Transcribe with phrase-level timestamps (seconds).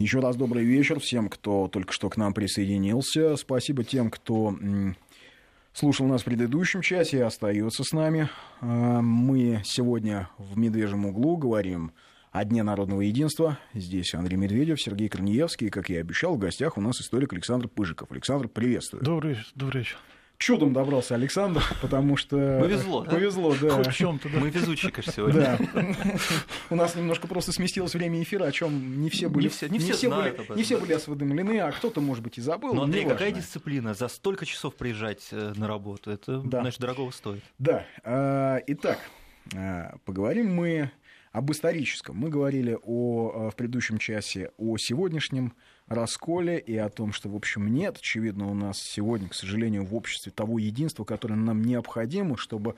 [0.00, 3.36] Еще раз добрый вечер всем, кто только что к нам присоединился.
[3.36, 4.56] Спасибо тем, кто
[5.74, 8.30] слушал нас в предыдущем часе и остается с нами.
[8.62, 11.92] А, мы сегодня в «Медвежьем углу» говорим
[12.32, 13.58] о Дне народного единства.
[13.74, 15.66] Здесь Андрей Медведев, Сергей Корнеевский.
[15.66, 18.10] И, как я и обещал, в гостях у нас историк Александр Пыжиков.
[18.10, 19.04] Александр, приветствую.
[19.04, 19.98] Добрый, добрый вечер
[20.40, 22.58] чудом добрался Александр, потому что...
[22.60, 23.10] Повезло, да?
[23.10, 23.70] Повезло, да.
[23.70, 24.40] Хоть в чем-то, да.
[24.40, 25.58] Мы везучие, конечно, сегодня.
[25.72, 25.94] Да.
[26.70, 29.44] У нас немножко просто сместилось время эфира, о чем не все были...
[29.44, 32.38] Не все, не все, не были, этом, не все были осведомлены, а кто-то, может быть,
[32.38, 32.74] и забыл.
[32.74, 33.94] Но, Андрей, какая дисциплина?
[33.94, 36.62] За столько часов приезжать э, на работу, это, да.
[36.62, 37.44] значит, дорогого стоит.
[37.58, 37.84] Да.
[38.02, 38.98] А, итак,
[39.54, 40.90] а, поговорим мы
[41.32, 42.16] об историческом.
[42.16, 45.52] Мы говорили о, э, в предыдущем часе о сегодняшнем
[45.90, 49.94] расколе и о том, что, в общем, нет, очевидно, у нас сегодня, к сожалению, в
[49.94, 52.76] обществе того единства, которое нам необходимо, чтобы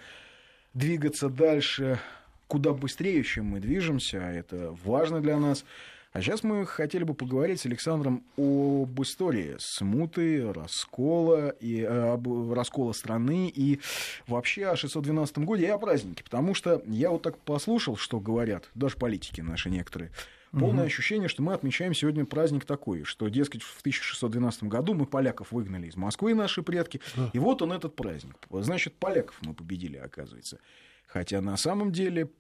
[0.74, 2.00] двигаться дальше
[2.48, 5.64] куда быстрее, чем мы движемся, а это важно для нас.
[6.12, 12.52] А сейчас мы хотели бы поговорить с Александром об истории смуты, раскола, и, э, об
[12.52, 13.80] раскола страны и
[14.26, 16.22] вообще о 612 годе и о празднике.
[16.22, 20.10] Потому что я вот так послушал, что говорят, даже политики наши некоторые,
[20.52, 20.86] Полное угу.
[20.86, 25.86] ощущение, что мы отмечаем сегодня праздник такой, что, дескать, в 1612 году мы поляков выгнали
[25.86, 27.30] из Москвы, наши предки, да.
[27.32, 28.36] и вот он этот праздник.
[28.50, 30.58] Значит, поляков мы победили, оказывается.
[31.06, 32.30] Хотя на самом деле,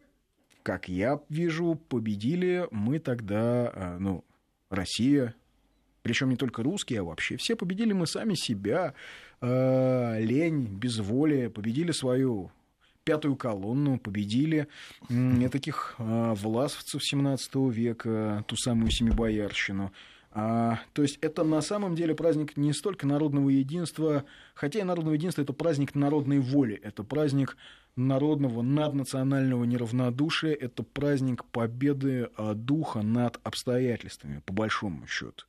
[0.62, 4.24] как я вижу, победили мы тогда, а, ну,
[4.68, 5.34] Россия,
[6.02, 8.92] причем не только русские, а вообще все победили мы сами себя,
[9.40, 12.50] э, лень, безволие, победили свою
[13.04, 14.68] пятую колонну, победили
[15.50, 19.92] таких а, власовцев 17 века, ту самую Семибоярщину.
[20.34, 25.14] А, то есть это на самом деле праздник не столько народного единства, хотя и народного
[25.14, 27.56] единства это праздник народной воли, это праздник
[27.96, 35.44] народного наднационального неравнодушия, это праздник победы а, духа над обстоятельствами, по большому счету.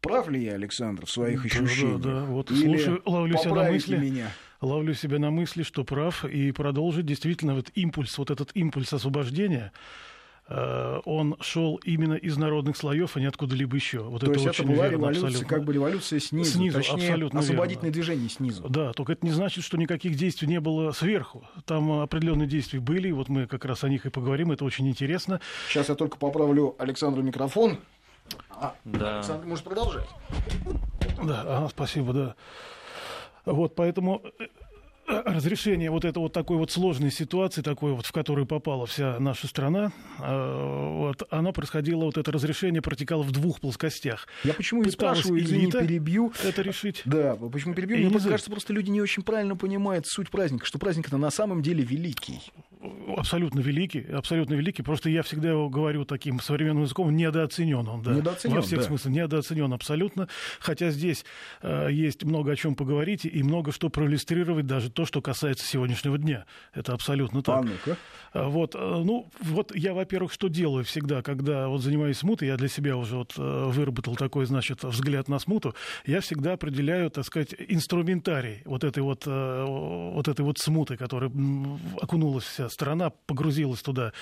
[0.00, 2.00] Прав ли я, Александр, в своих да, ощущениях?
[2.00, 3.96] Да, да, вот Или слушаю, ловлю себя на мысли.
[3.96, 4.30] Меня?
[4.60, 9.72] Ловлю себя на мысли, что прав, и продолжить действительно вот импульс, вот этот импульс освобождения,
[10.48, 14.00] э, он шел именно из народных слоев, а не откуда-либо еще.
[14.00, 15.48] Вот То это есть это была верно, революция, абсолютно.
[15.48, 17.94] как бы революция снизу, снизу точнее, абсолютно освободительное верно.
[17.94, 18.68] движение снизу.
[18.68, 21.44] Да, только это не значит, что никаких действий не было сверху.
[21.64, 25.40] Там определенные действия были, вот мы как раз о них и поговорим, это очень интересно.
[25.68, 27.78] Сейчас я только поправлю Александру микрофон.
[28.50, 29.16] А, да.
[29.18, 30.08] Александр, может продолжать?
[31.22, 32.34] Да, ага, спасибо, да.
[33.46, 34.46] Вот, поэтому э,
[35.24, 39.46] разрешение вот этой вот такой вот сложной ситуации, такой вот, в которую попала вся наша
[39.46, 44.26] страна, э, вот, оно происходило, вот это разрешение протекало в двух плоскостях.
[44.42, 46.32] Я почему и спрашиваю, извини, перебью.
[46.44, 47.02] Это решить.
[47.04, 48.10] Да, почему перебью?
[48.10, 51.62] Мне кажется, просто люди не очень правильно понимают суть праздника, что праздник это на самом
[51.62, 52.40] деле великий
[53.16, 54.82] абсолютно великий, абсолютно великий.
[54.82, 58.14] Просто я всегда его говорю таким современным языком, недооценен он, да.
[58.14, 58.84] Недооценен, Во всех да.
[58.84, 60.28] смыслах недооценен абсолютно.
[60.60, 61.24] Хотя здесь
[61.62, 66.18] э, есть много о чем поговорить и много что проиллюстрировать, даже то, что касается сегодняшнего
[66.18, 66.46] дня.
[66.74, 67.58] Это абсолютно так.
[67.58, 67.96] А ну-ка.
[68.32, 72.56] А, вот, э, ну, вот я, во-первых, что делаю всегда, когда вот занимаюсь смутой, я
[72.56, 77.24] для себя уже вот э, выработал такой, значит, взгляд на смуту, я всегда определяю, так
[77.24, 81.30] сказать, инструментарий вот этой вот, э, вот этой вот смуты, которая
[82.00, 84.12] окунулась вся страна погрузилась туда.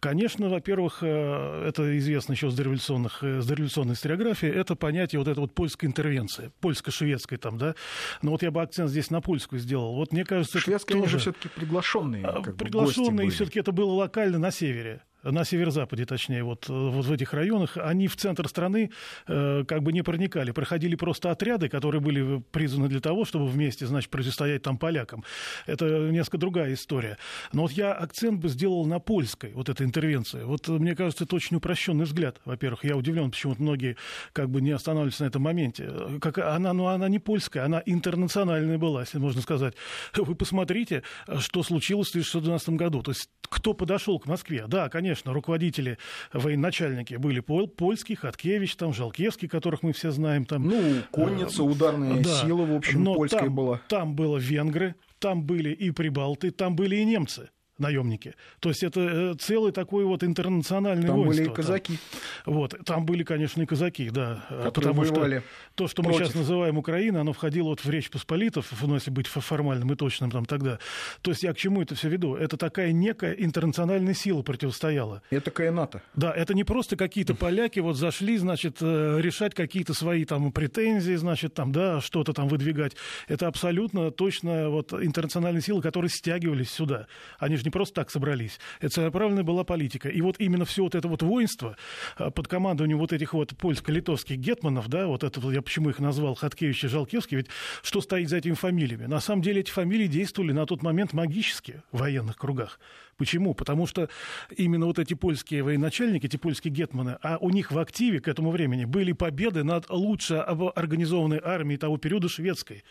[0.00, 5.28] Конечно, во-первых, э, это известно еще с дореволюционных, э, с дореволюционной историографии, это понятие вот
[5.28, 7.74] этой вот польской интервенции, польско-шведской там, да.
[8.20, 9.94] Но вот я бы акцент здесь на польскую сделал.
[9.94, 11.18] Вот мне кажется, Шведские, тоже...
[11.18, 12.24] все-таки приглашенные.
[12.26, 17.12] А, приглашенные, и все-таки это было локально на севере на северо-западе, точнее, вот, вот в
[17.12, 18.90] этих районах, они в центр страны
[19.26, 20.50] э, как бы не проникали.
[20.50, 25.24] Проходили просто отряды, которые были призваны для того, чтобы вместе, значит, противостоять там полякам.
[25.66, 27.18] Это несколько другая история.
[27.52, 30.42] Но вот я акцент бы сделал на польской, вот этой интервенции.
[30.42, 32.40] Вот мне кажется, это очень упрощенный взгляд.
[32.44, 33.96] Во-первых, я удивлен, почему многие
[34.32, 35.90] как бы не останавливаются на этом моменте.
[36.20, 39.74] Как она, ну, она не польская, она интернациональная была, если можно сказать.
[40.14, 41.02] Вы посмотрите,
[41.38, 43.02] что случилось в 1912 году.
[43.02, 44.64] То есть кто подошел к Москве?
[44.66, 45.98] Да, конечно, конечно, руководители,
[46.32, 50.44] военачальники были пол, польские, Хаткевич, там, Жалкевский, которых мы все знаем.
[50.44, 53.80] Там, ну, конница, э, ударная да, сила, в общем, но польская там, была.
[53.88, 57.48] Там было венгры, там были и прибалты, там были и немцы
[57.78, 58.34] наемники.
[58.60, 61.44] То есть это э, целый такой вот интернациональный там воинство.
[61.44, 61.98] Там были и казаки.
[62.44, 62.54] Там.
[62.54, 64.44] Вот, там были, конечно, и казаки, да.
[64.48, 66.18] Которые потому воевали что то, что против.
[66.18, 69.96] мы сейчас называем Украина, оно входило вот в Речь Посполитов, ну, если быть формальным и
[69.96, 70.78] точным там тогда.
[71.22, 72.34] То есть я к чему это все веду?
[72.34, 75.22] Это такая некая интернациональная сила противостояла.
[75.30, 76.02] Это такая НАТО.
[76.14, 81.14] Да, это не просто какие-то поляки вот зашли, значит, э, решать какие-то свои там претензии,
[81.14, 82.96] значит, там, да, что-то там выдвигать.
[83.28, 87.06] Это абсолютно точно вот интернациональные силы, которые стягивались сюда.
[87.38, 88.58] Они же не просто так собрались.
[88.80, 90.08] Это целенаправленная была политика.
[90.08, 91.76] И вот именно все вот это вот воинство
[92.18, 96.34] э, под командованием вот этих вот польско-литовских гетманов, да, вот это я почему их назвал
[96.34, 97.48] Хаткевич и Жалкевский, ведь
[97.82, 99.06] что стоит за этими фамилиями?
[99.06, 102.78] На самом деле эти фамилии действовали на тот момент магически в военных кругах.
[103.16, 103.54] Почему?
[103.54, 104.08] Потому что
[104.56, 108.50] именно вот эти польские военачальники, эти польские гетманы, а у них в активе к этому
[108.50, 112.84] времени были победы над лучше организованной армией того периода шведской.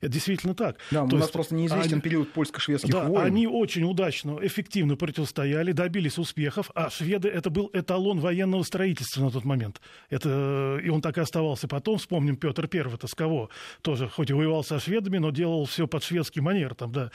[0.00, 0.78] Это действительно так.
[0.90, 3.24] Да, То у нас есть, просто неизвестен они, период польско-шведских да, войн.
[3.24, 9.30] Они очень удачно, эффективно противостояли, добились успехов, а шведы это был эталон военного строительства на
[9.30, 9.80] тот момент.
[10.10, 11.98] Это, и он так и оставался потом.
[11.98, 13.48] Вспомним Петр I, это с кого?
[13.82, 16.74] Тоже, хоть и воевал со шведами, но делал все под шведский манер.
[16.74, 17.10] Там, да.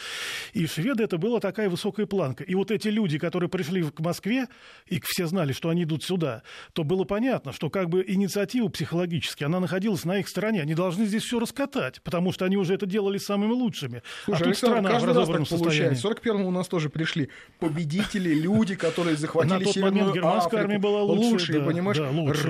[0.54, 2.46] И шведы это была такая высокая планка.
[2.46, 4.48] И вот эти люди, которые пришли к Москве,
[4.88, 6.44] и все знали, что они идут сюда,
[6.74, 10.62] то было понятно, что как бы инициатива психологически, она находилась на их стороне.
[10.62, 14.02] Они должны здесь все раскатать, потому что они уже это делали самыми лучшими.
[14.26, 16.08] Слушай, а тут Александр, страна каждый раз так получается.
[16.08, 21.32] В 41-м у нас тоже пришли победители, люди, которые захватили Северную германская армия была лучше,
[21.32, 21.98] лучшие, да, понимаешь?
[21.98, 22.48] Да, лучше.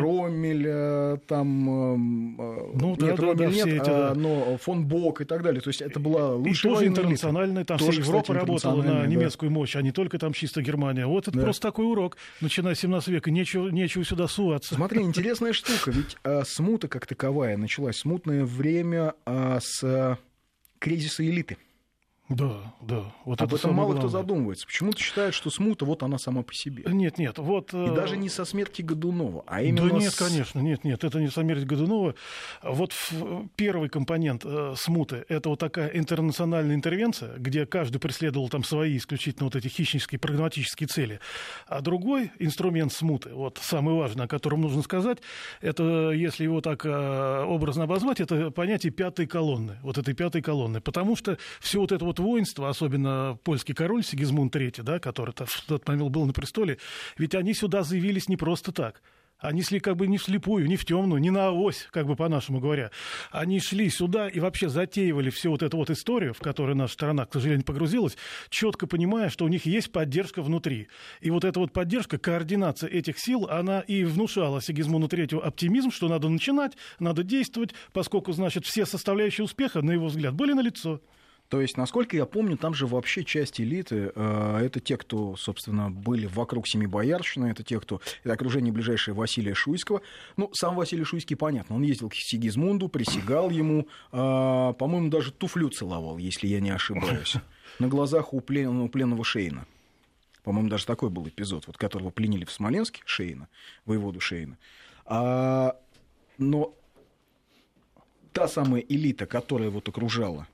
[0.67, 1.69] Э, там...
[2.39, 4.13] Э, ну, нет, да, Роммель да, нет, эти, а, да.
[4.15, 5.61] но фон Бок и так далее.
[5.61, 9.05] То есть это была лучшая И тоже интернациональная, там тоже, вся Европа кстати, работала на
[9.05, 11.07] немецкую мощь, а не только там чисто Германия.
[11.07, 11.43] Вот это да.
[11.43, 13.31] просто такой урок, начиная с 17 века.
[13.31, 14.75] Нечего, нечего сюда суваться.
[14.75, 15.89] Смотри, интересная штука.
[15.89, 17.97] Ведь а, смута как таковая началась.
[17.97, 20.19] Смутное время а, с
[20.77, 21.57] кризиса элиты.
[22.29, 23.05] Да, да.
[23.23, 24.01] Вот Об этом мало главное.
[24.01, 24.65] кто задумывается.
[24.67, 26.83] Почему-то считают, что смута вот она сама по себе.
[26.85, 27.73] Нет, нет, вот...
[27.73, 29.89] И даже э, не со смерти Годунова, а именно...
[29.89, 30.17] Да нет, с...
[30.17, 32.15] конечно, нет, нет, это не смерть Годунова.
[32.63, 32.93] Вот
[33.55, 39.45] первый компонент э, смуты– это вот такая интернациональная интервенция, где каждый преследовал там свои исключительно
[39.45, 41.21] вот эти хищнические, прагматические цели.
[41.65, 45.19] А другой инструмент смуты, вот самый важный, о котором нужно сказать,
[45.61, 50.81] это, если его так э, образно обозвать, это понятие пятой колонны, вот этой пятой колонны.
[50.81, 55.33] Потому что все вот это вот вот воинство, особенно польский король Сигизмунд III, да, который
[55.37, 56.77] в тот момент был на престоле,
[57.17, 59.01] ведь они сюда заявились не просто так.
[59.39, 62.59] Они шли как бы не вслепую, не в темную, не на авось, как бы по-нашему
[62.59, 62.89] говоря.
[63.29, 67.27] Они шли сюда и вообще затеивали всю вот эту вот историю, в которую наша страна,
[67.27, 68.17] к сожалению, погрузилась,
[68.49, 70.87] четко понимая, что у них есть поддержка внутри.
[71.21, 76.07] И вот эта вот поддержка, координация этих сил, она и внушала Сигизмунду Третьему оптимизм, что
[76.07, 80.99] надо начинать, надо действовать, поскольку, значит, все составляющие успеха, на его взгляд, были налицо.
[81.49, 85.89] То есть, насколько я помню, там же вообще часть элиты, э, это те, кто, собственно,
[85.89, 88.01] были вокруг Семи Боярщины, это те, кто...
[88.23, 90.01] Это окружение ближайшее Василия Шуйского.
[90.35, 95.69] Ну, сам Василий Шуйский, понятно, он ездил к Сигизмунду, присягал ему, э, по-моему, даже туфлю
[95.69, 97.35] целовал, если я не ошибаюсь,
[97.79, 99.65] на глазах у, плен, у пленного Шейна.
[100.43, 103.47] По-моему, даже такой был эпизод, вот, которого пленили в Смоленске, Шейна,
[103.85, 104.57] воеводу Шейна.
[105.05, 105.77] А,
[106.37, 106.73] но
[108.33, 110.45] та самая элита, которая вот окружала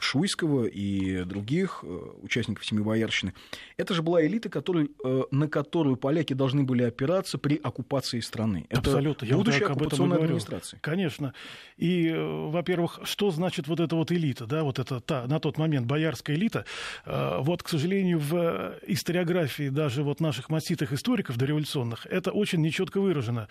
[0.00, 3.32] Шуйского и других э, участников Семи Боярщины.
[3.76, 8.66] Это же была элита, который, э, на которую поляки должны были опираться при оккупации страны.
[8.68, 9.26] Это Абсолютно.
[9.26, 10.78] Я будущая вот оккупационная администрация.
[10.80, 11.32] Конечно.
[11.76, 15.58] И, э, во-первых, что значит вот эта вот элита, да, вот эта та, на тот
[15.58, 16.64] момент боярская элита?
[17.06, 23.48] Вот, к сожалению, в историографии даже вот наших маститых историков дореволюционных это очень нечетко выражено.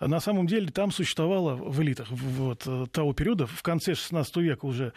[0.00, 4.92] На самом деле там существовало в элитах вот, того периода, в конце 16 века уже,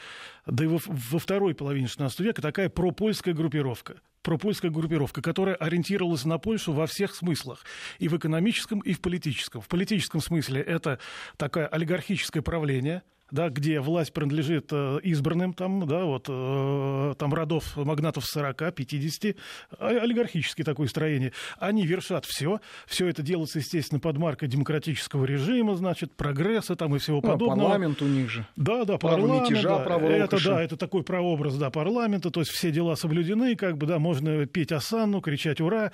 [0.45, 6.25] да и во, во второй половине 16 века такая пропольская группировка пропольская группировка, которая ориентировалась
[6.25, 7.63] на Польшу во всех смыслах,
[7.97, 9.61] и в экономическом, и в политическом.
[9.61, 10.99] В политическом смысле это
[11.37, 17.75] такое олигархическое правление– да, где власть принадлежит э, избранным, там, да, вот, э, там родов
[17.75, 19.35] магнатов 40, 50,
[19.79, 25.75] а, олигархические такое строение, они вершат все, все это делается, естественно, под маркой демократического режима,
[25.75, 27.69] значит, прогресса там и всего ну, подобного.
[27.69, 28.45] парламент у них же.
[28.55, 32.71] Да, да, парламент, мятежа, да, это, да, это такой прообраз, да, парламента, то есть все
[32.71, 35.91] дела соблюдены, как бы, да, можно петь осанну, кричать «Ура!»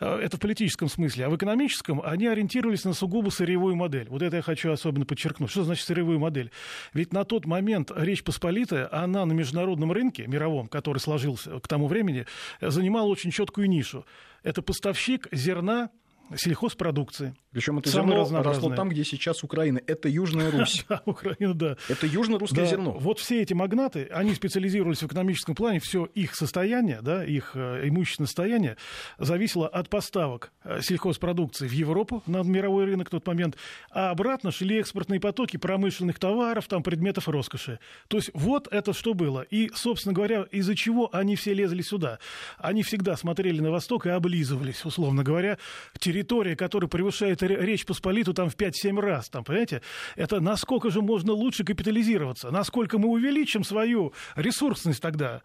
[0.00, 1.26] э, Это в политическом смысле.
[1.26, 4.06] А в экономическом они ориентировались на сугубо сырьевую модель.
[4.08, 5.50] Вот это я хочу особенно подчеркнуть.
[5.50, 6.50] Что значит сырьевую модель?
[6.92, 11.86] Ведь на тот момент Речь Посполитая, она на международном рынке, мировом, который сложился к тому
[11.86, 12.26] времени,
[12.60, 14.04] занимала очень четкую нишу.
[14.42, 15.90] Это поставщик зерна,
[16.36, 17.34] сельхозпродукции.
[17.58, 19.80] Причем это зерно росло там, где сейчас Украина.
[19.86, 20.84] Это Южная Русь.
[20.88, 21.76] Да, Украина, да.
[21.88, 22.92] Это южно-русское зерно.
[22.92, 27.88] Вот все эти магнаты, они специализировались в экономическом плане, все их состояние, да, их э,
[27.88, 28.76] имущественное состояние
[29.18, 33.56] зависело от поставок э, сельхозпродукции в Европу на мировой рынок в тот момент,
[33.90, 37.80] а обратно шли экспортные потоки промышленных товаров, там, предметов роскоши.
[38.06, 39.42] То есть вот это что было.
[39.42, 42.20] И, собственно говоря, из-за чего они все лезли сюда?
[42.58, 45.58] Они всегда смотрели на восток и облизывались, условно говоря,
[45.98, 49.82] территория, которая превышает Речь Посполиту там в 5-7 раз, там, понимаете?
[50.16, 55.42] Это насколько же можно лучше капитализироваться, насколько мы увеличим свою ресурсность тогда.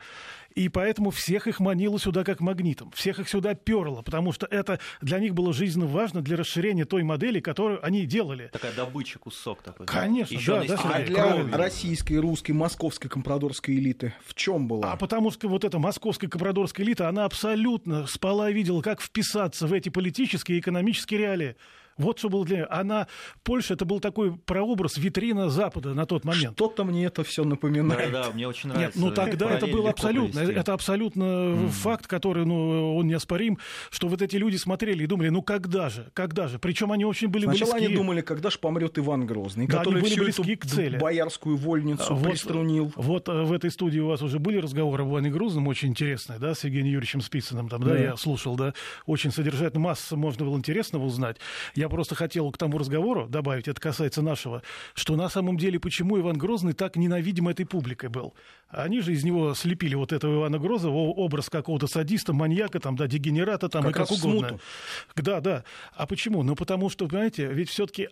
[0.56, 2.92] И поэтому всех их манило сюда как магнитом.
[2.92, 7.04] Всех их сюда перло, потому что это для них было жизненно важно для расширения той
[7.04, 8.50] модели, которую они делали.
[8.54, 9.88] Такая добыча, кусок такой.
[9.88, 11.02] Конечно, да, да, а
[11.44, 14.92] для российской, русской, московской компрадорской элиты в чем была?
[14.92, 19.66] А потому что вот эта московская компрадорская элита, она абсолютно спала и видела, как вписаться
[19.68, 21.56] в эти политические и экономические реалии.
[21.98, 22.66] Вот что было для нее.
[22.66, 23.08] Она,
[23.44, 26.56] Польша, это был такой прообраз, витрина Запада на тот момент.
[26.56, 28.12] Что-то мне это все напоминает.
[28.12, 28.98] Да, да, мне очень нравится.
[28.98, 31.68] Нет, ну тогда это был абсолютно, это абсолютно mm.
[31.70, 33.58] факт, который, ну, он неоспорим,
[33.90, 36.60] что вот эти люди смотрели и думали, ну когда же, когда же?
[36.60, 37.88] Причем они очень были Сначала близки.
[37.88, 40.98] они думали, когда же помрет Иван Грозный, да, который всю эту к цели.
[40.98, 42.92] боярскую вольницу вот, приструнил.
[42.96, 46.40] Вот э, в этой студии у вас уже были разговоры об Иване Грозном, очень интересные,
[46.40, 48.74] да, с Евгением Юрьевичем Спицыным, там, да, да, я слушал, да,
[49.06, 51.38] очень содержательно, масса можно было интересного узнать.
[51.76, 54.62] Я просто хотел к тому разговору добавить, это касается нашего,
[54.94, 58.34] что на самом деле почему Иван Грозный так ненавидим этой публикой был.
[58.70, 63.08] Они же из него слепили вот этого Ивана Грозного, образ какого-то садиста, маньяка, там, да,
[63.08, 64.50] дегенерата, там, как и как угодно.
[64.50, 64.62] Смуту.
[65.16, 65.64] Да, да.
[65.94, 66.44] А почему?
[66.44, 68.04] Ну, потому что, понимаете, ведь все-таки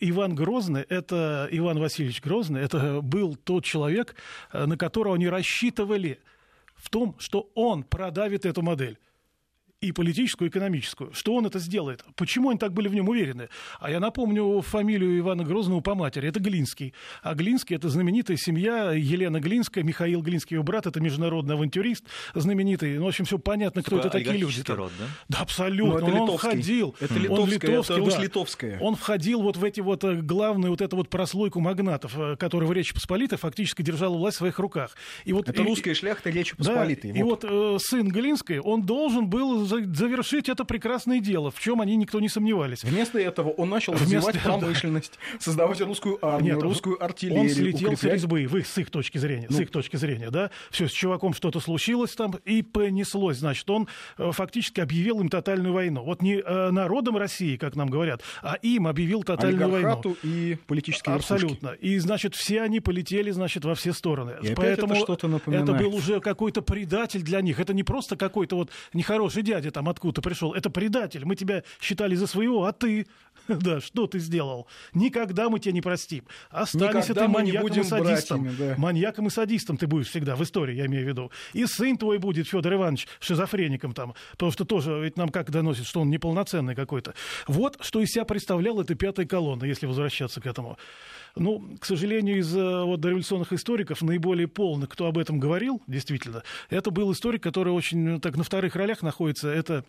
[0.00, 4.14] Иван Грозный, это Иван Васильевич Грозный, это был тот человек,
[4.52, 6.18] э, на которого они рассчитывали
[6.76, 8.98] в том, что он продавит эту модель
[9.80, 11.12] и политическую, и экономическую.
[11.12, 12.04] Что он это сделает?
[12.16, 13.48] Почему они так были в нем уверены?
[13.78, 16.28] А я напомню фамилию Ивана Грозного по матери.
[16.28, 16.94] Это Глинский.
[17.22, 22.04] А Глинский– это знаменитая семья Елена Глинская, Михаил Глинский, его брат, это международный авантюрист
[22.34, 22.98] знаменитый.
[22.98, 24.62] Ну, в общем, все понятно, кто это такие люди.
[24.68, 25.04] Род, да?
[25.28, 26.08] да, абсолютно.
[26.08, 26.96] Ну, он входил.
[27.00, 28.22] Это литовское, он литовский, это да.
[28.22, 28.80] литовская.
[28.80, 32.68] Он входил вот в эти вот э, главную вот эту вот прослойку магнатов, э, которые
[32.68, 34.96] в Речи Посполитой фактически держала власть в своих руках.
[35.24, 37.12] И вот, это и, русская шляхта Речи Посполитой.
[37.12, 37.44] Да, вот.
[37.44, 41.96] И вот э, сын Глинской, он должен был завершить это прекрасное дело, в чем они
[41.96, 42.84] никто не сомневались.
[42.84, 47.42] Вместо этого он начал Вместо развивать промышленность, создавать русскую армию, Нет, русскую артиллерию.
[47.42, 47.98] Он слетел укреплять...
[47.98, 49.56] с резьбы, в их, с их точки зрения, ну.
[49.56, 50.50] с их точки зрения, да.
[50.70, 53.38] Все, с чуваком что-то случилось там и понеслось.
[53.38, 56.02] Значит, он э, фактически объявил им тотальную войну.
[56.02, 60.16] Вот не э, народом России, как нам говорят, а им объявил тотальную войну.
[60.22, 61.68] и политические Абсолютно.
[61.68, 61.86] Верхушки.
[61.86, 64.34] И, значит, все они полетели, значит, во все стороны.
[64.42, 67.60] И Поэтому это, это был уже какой-то предатель для них.
[67.60, 70.54] Это не просто какой-то вот нехороший дядя там откуда пришел.
[70.54, 71.24] Это предатель.
[71.24, 73.06] Мы тебя считали за своего, а ты,
[73.60, 74.66] да, что ты сделал?
[74.92, 76.24] Никогда мы тебя не простим.
[76.50, 78.42] Останешься ты маньяком и садистом.
[78.42, 78.74] Братьями, да.
[78.78, 81.30] Маньяком и садистом ты будешь всегда в истории, я имею в виду.
[81.54, 84.14] И сын твой будет, Федор Иванович, шизофреником там.
[84.32, 87.14] Потому что тоже ведь нам как доносит, что он неполноценный какой-то.
[87.46, 90.78] Вот что из себя представлял эта пятая колонна, если возвращаться к этому.
[91.36, 96.42] Ну, к сожалению, из э, вот, дореволюционных историков наиболее полный, кто об этом говорил, действительно,
[96.68, 99.48] это был историк, который очень ну, так на вторых ролях находится.
[99.48, 99.84] Это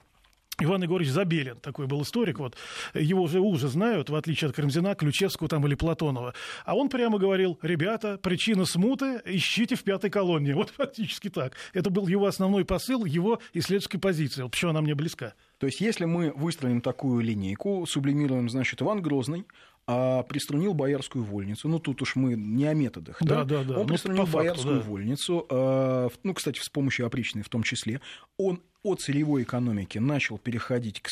[0.60, 2.56] Иван Егорович Забелин, такой был историк, вот,
[2.94, 6.34] его уже уже знают, в отличие от Карамзина, Ключевского там или Платонова.
[6.66, 10.54] А он прямо говорил, ребята, причина смуты ищите в пятой колонне.
[10.56, 11.54] Вот фактически так.
[11.74, 14.42] Это был его основной посыл, его исследовательской позиции.
[14.44, 15.34] Вот почему она мне близка.
[15.58, 19.46] То есть, если мы выстроим такую линейку, сублимируем, значит, Иван Грозный,
[19.92, 21.68] а приструнил боярскую вольницу.
[21.68, 23.18] Ну, тут уж мы не о методах.
[23.22, 23.74] Да, да, да.
[23.74, 24.82] Он ну, приструнил факту, боярскую да.
[24.82, 28.00] вольницу, э, ну, кстати, с помощью опричной в том числе.
[28.38, 31.10] Он от сырьевой экономики начал переходить к,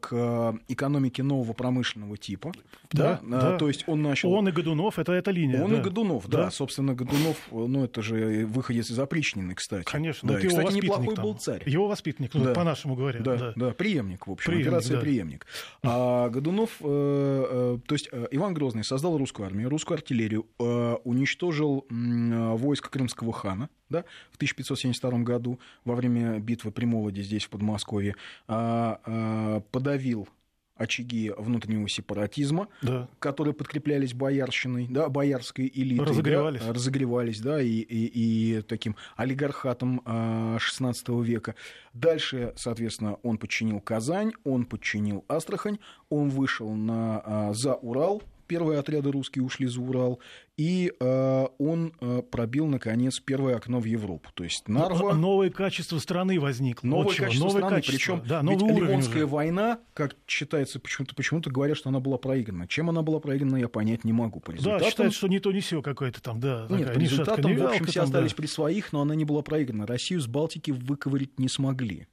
[0.00, 2.52] к экономике нового промышленного типа.
[2.92, 3.58] Да, да, да.
[3.58, 4.32] То есть он начал...
[4.32, 5.62] Он и Годунов, это эта линия.
[5.62, 5.78] Он да.
[5.78, 6.44] и Годунов, да.
[6.44, 6.50] да.
[6.50, 9.84] Собственно, Годунов, ну это же выходец из опричнины, кстати.
[9.84, 10.28] Конечно.
[10.28, 10.40] Да.
[10.40, 11.24] И, кстати, неплохой там.
[11.24, 11.62] был царь.
[11.66, 12.54] Его воспитанник, ну, да.
[12.54, 13.20] по-нашему говоря.
[13.20, 15.00] Да, да, да, преемник, в общем, преемник, операция да.
[15.00, 15.46] преемник.
[15.82, 20.96] А Годунов, э, э, то есть э, Иван Грозный создал русскую армию, русскую артиллерию, э,
[21.04, 27.44] уничтожил э, войско крымского хана, да, в 1572 году во время битвы при Молоде здесь,
[27.44, 28.16] в Подмосковье,
[28.48, 30.28] а, а, подавил
[30.76, 33.08] очаги внутреннего сепаратизма, да.
[33.20, 36.06] которые подкреплялись боярщиной, да, боярской элитой.
[36.06, 36.62] Разогревались.
[36.62, 41.54] Да, разогревались, да, и, и, и таким олигархатом XVI а, века.
[41.92, 49.10] Дальше, соответственно, он подчинил Казань, он подчинил Астрахань, он вышел на, за Урал, первые отряды
[49.10, 50.20] русские ушли за Урал,
[50.56, 54.28] и э, он э, пробил, наконец, первое окно в Европу.
[54.34, 55.14] То есть Нарва...
[55.14, 56.86] Новое качество страны возникло.
[56.86, 59.26] Новое вот качество новое страны, причем да, ведь Ливонская уже.
[59.26, 62.68] война, как считается, почему-то почему говорят, что она была проиграна.
[62.68, 64.40] Чем она была проиграна, я понять не могу.
[64.40, 64.80] По результатам...
[64.80, 66.66] Да, считается, что не то, не все какое-то там, да.
[66.70, 68.36] Нет, по результатам, в общем, все остались да.
[68.36, 69.86] при своих, но она не была проиграна.
[69.86, 72.06] Россию с Балтики выковырить не смогли.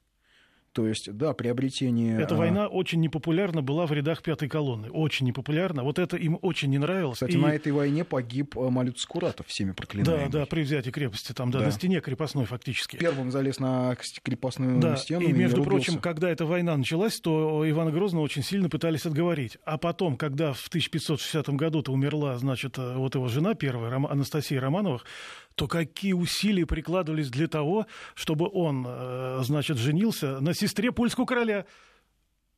[0.73, 2.21] То есть, да, приобретение...
[2.21, 4.89] Эта а, война очень непопулярна была в рядах пятой колонны.
[4.89, 5.83] Очень непопулярна.
[5.83, 7.15] Вот это им очень не нравилось.
[7.15, 7.37] Кстати, и...
[7.37, 10.29] на этой войне погиб э, Малют Скуратов, всеми проклинаемый.
[10.29, 11.65] Да, да, при взятии крепости, там, да, да.
[11.65, 12.95] на стене крепостной фактически.
[12.95, 14.95] Первым залез на крепостную да.
[14.95, 19.05] стену и, между и прочим, когда эта война началась, то Ивана Грозного очень сильно пытались
[19.05, 19.57] отговорить.
[19.65, 25.05] А потом, когда в 1560 году-то умерла, значит, э, вот его жена первая, Анастасия Романовых,
[25.55, 31.65] то какие усилия прикладывались для того, чтобы он, э, значит, женился на сестре польского короля.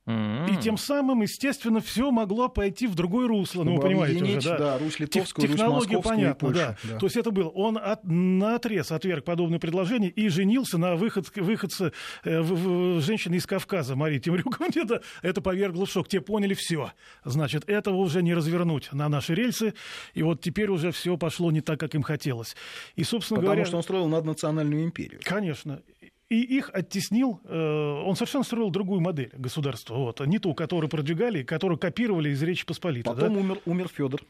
[0.05, 0.53] Mm-hmm.
[0.53, 3.63] И тем самым, естественно, все могло пойти в другое русло.
[3.63, 4.57] Ну, вы понимаете уже, да?
[4.57, 6.77] да Русь Литовскую, Технология Русь понятна, да.
[6.83, 6.97] да.
[6.97, 7.47] То есть это было.
[7.49, 11.93] Он от, на отрез отверг подобное предложение и женился на выход, выходце
[12.25, 14.73] э, в, в, женщины из Кавказа, Марии Темрюковне.
[14.83, 16.09] Это, это повергло в шок.
[16.09, 16.91] Те поняли все.
[17.23, 19.73] Значит, этого уже не развернуть на наши рельсы.
[20.13, 22.55] И вот теперь уже все пошло не так, как им хотелось.
[22.95, 23.65] И, собственно Потому говоря...
[23.65, 25.21] что он строил наднациональную империю.
[25.23, 25.81] Конечно
[26.33, 31.43] и их оттеснил, э, он совершенно строил другую модель государства, вот, не ту, которую продвигали,
[31.43, 33.13] которую копировали из Речи Посполитой.
[33.13, 33.39] Потом да?
[33.39, 34.21] умер, умер Федор.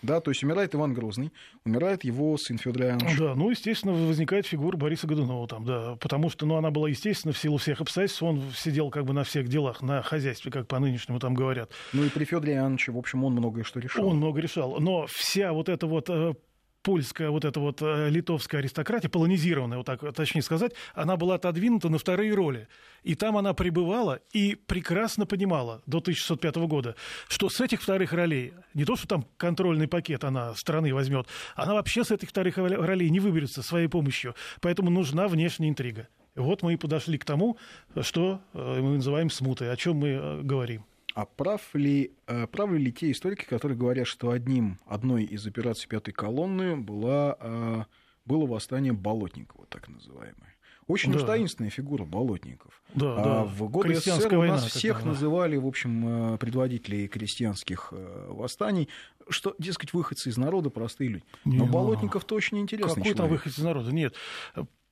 [0.00, 1.30] Да, то есть умирает Иван Грозный,
[1.64, 3.18] умирает его сын Федор Иоаннович.
[3.18, 7.32] Да, ну, естественно, возникает фигура Бориса Годунова там, да, потому что, ну, она была, естественно,
[7.32, 11.20] в силу всех обстоятельств, он сидел как бы на всех делах, на хозяйстве, как по-нынешнему
[11.20, 11.70] там говорят.
[11.92, 14.08] Ну, и при Федоре Иоанновиче, в общем, он многое что решал.
[14.08, 16.34] Он много решал, но вся вот эта вот э,
[16.82, 21.88] польская вот эта вот э, литовская аристократия, полонизированная, вот так точнее сказать, она была отодвинута
[21.88, 22.68] на вторые роли.
[23.02, 26.96] И там она пребывала и прекрасно понимала до 1605 года,
[27.28, 31.74] что с этих вторых ролей, не то, что там контрольный пакет она страны возьмет, она
[31.74, 34.34] вообще с этих вторых ролей не выберется своей помощью.
[34.60, 36.08] Поэтому нужна внешняя интрига.
[36.34, 37.58] Вот мы и подошли к тому,
[38.00, 40.84] что э, мы называем смутой, о чем мы э, говорим.
[41.14, 45.88] А прав ли, э, правы ли те историки, которые говорят, что одним, одной из операций
[45.88, 47.84] пятой колонны была, э,
[48.24, 50.56] было восстание Болотникова, так называемое?
[50.88, 51.18] Очень да.
[51.18, 52.82] уж таинственная фигура Болотников.
[52.94, 53.44] Да, а да.
[53.44, 58.88] В годы СССР у нас всех называли, в общем, э, предводителей крестьянских восстаний,
[59.28, 61.24] что, дескать, выходцы из народа, простые люди.
[61.44, 63.16] Но Не, Болотников точно интересный Какой человек.
[63.18, 63.92] там выход из народа?
[63.92, 64.16] Нет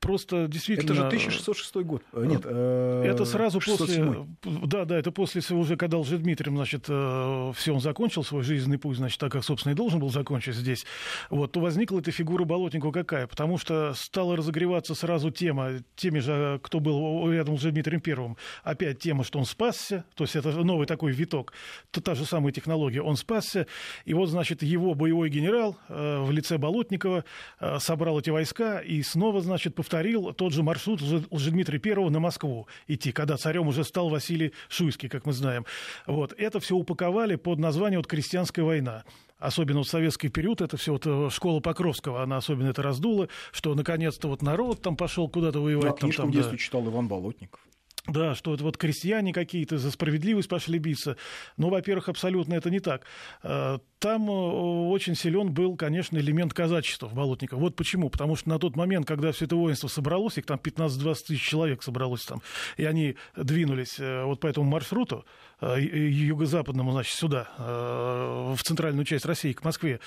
[0.00, 0.92] просто действительно...
[0.92, 2.02] Это же 1606 год.
[2.12, 4.26] Э, нет, э, это сразу 607.
[4.42, 4.66] после...
[4.66, 8.96] Да, да, это после уже, когда Лжедмитрием, значит, э, все, он закончил свой жизненный путь,
[8.96, 10.84] значит, так как, собственно, и должен был закончить здесь,
[11.28, 13.26] вот, то возникла эта фигура Болотникова какая?
[13.26, 18.98] Потому что стала разогреваться сразу тема, теми же, кто был рядом с Лжедмитрием Первым, опять
[18.98, 21.52] тема, что он спасся, то есть это новый такой виток,
[21.90, 23.66] то та же самая технология, он спасся,
[24.06, 27.24] и вот, значит, его боевой генерал в лице Болотникова
[27.78, 32.68] собрал эти войска и снова, значит, повторил повторил тот же маршрут Лжедмитрия I на Москву
[32.86, 35.66] идти, когда царем уже стал Василий Шуйский, как мы знаем.
[36.06, 36.32] Вот.
[36.38, 39.04] Это все упаковали под названием вот «Крестьянская война»
[39.40, 43.74] особенно в советский период, это все вот э, школа Покровского, она особенно это раздула, что
[43.74, 45.92] наконец-то вот народ там пошел куда-то воевать.
[45.92, 46.62] Да, книжку там, в детстве да.
[46.62, 47.58] читал Иван Болотников.
[48.06, 51.16] Да, что это вот крестьяне какие-то за справедливость пошли биться.
[51.56, 53.04] Ну, во-первых, абсолютно это не так.
[53.42, 57.58] Э, там э, очень силен был, конечно, элемент казачества в Болотниках.
[57.58, 58.08] Вот почему.
[58.08, 61.82] Потому что на тот момент, когда все это воинство собралось, их там 15-20 тысяч человек
[61.82, 62.40] собралось там,
[62.76, 65.24] и они двинулись э, вот по этому маршруту,
[65.60, 70.00] юго-западному, значит, сюда, в центральную часть России, к Москве,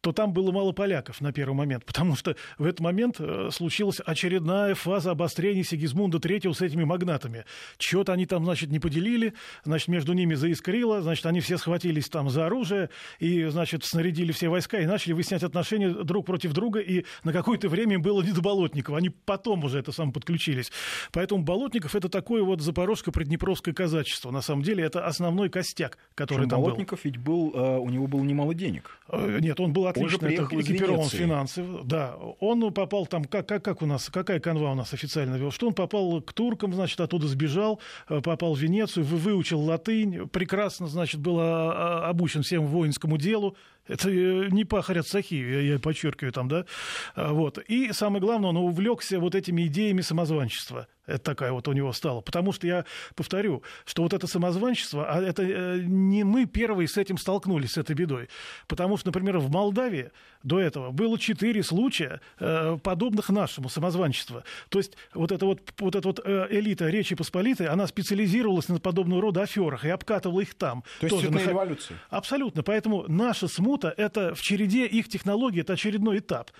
[0.00, 4.00] то там было мало поляков на первый момент, потому что в этот момент э, случилась
[4.04, 7.44] очередная фаза обострения Сигизмунда III с этими магнатами.
[7.76, 9.34] Чего-то они там, значит, не поделили,
[9.64, 14.48] значит, между ними заискрило, значит, они все схватились там за оружие и, значит, снарядили все
[14.48, 18.32] войска и начали выяснять отношения друг против друга, и на какое-то время им было не
[18.32, 18.94] до Болотников.
[18.94, 20.72] Они потом уже это сам подключились.
[21.12, 24.30] Поэтому Болотников это такое вот запорожско-приднепровское казачество.
[24.30, 27.10] На самом деле это основной костяк, который Причем там Болотников был.
[27.10, 28.98] ведь был, э, у него было немало денег.
[29.08, 31.84] Э, нет, он был отлично экипирован финансово.
[31.84, 35.50] Да, он попал там, как, как, как у нас, какая канва у нас официально вел,
[35.50, 40.86] что он попал к туркам, значит, оттуда сбежал, э, попал в Венецию, выучил латынь, прекрасно,
[40.86, 45.60] значит, был а, а, обучен всем воинскому делу, это э, не пахарь от сахи, я,
[45.60, 46.64] я подчеркиваю там, да.
[47.14, 47.58] А, вот.
[47.58, 50.86] И самое главное, он увлекся вот этими идеями самозванчества.
[51.10, 52.20] Это такая вот у него стала.
[52.20, 56.96] Потому что я повторю, что вот это самозванчество, а это э, не мы первые с
[56.96, 58.28] этим столкнулись, с этой бедой.
[58.66, 60.10] Потому что, например, в Молдавии
[60.42, 64.42] до этого было четыре случая, э, подобных нашему самозванчеству.
[64.68, 69.22] То есть вот эта вот, вот эта вот элита Речи Посполитой, она специализировалась на подобного
[69.22, 70.84] рода аферах и обкатывала их там.
[71.00, 71.50] То есть цветная на...
[71.50, 71.98] революция.
[72.08, 72.62] Абсолютно.
[72.62, 76.50] Поэтому наша смута это в череде их технологий, это очередной этап.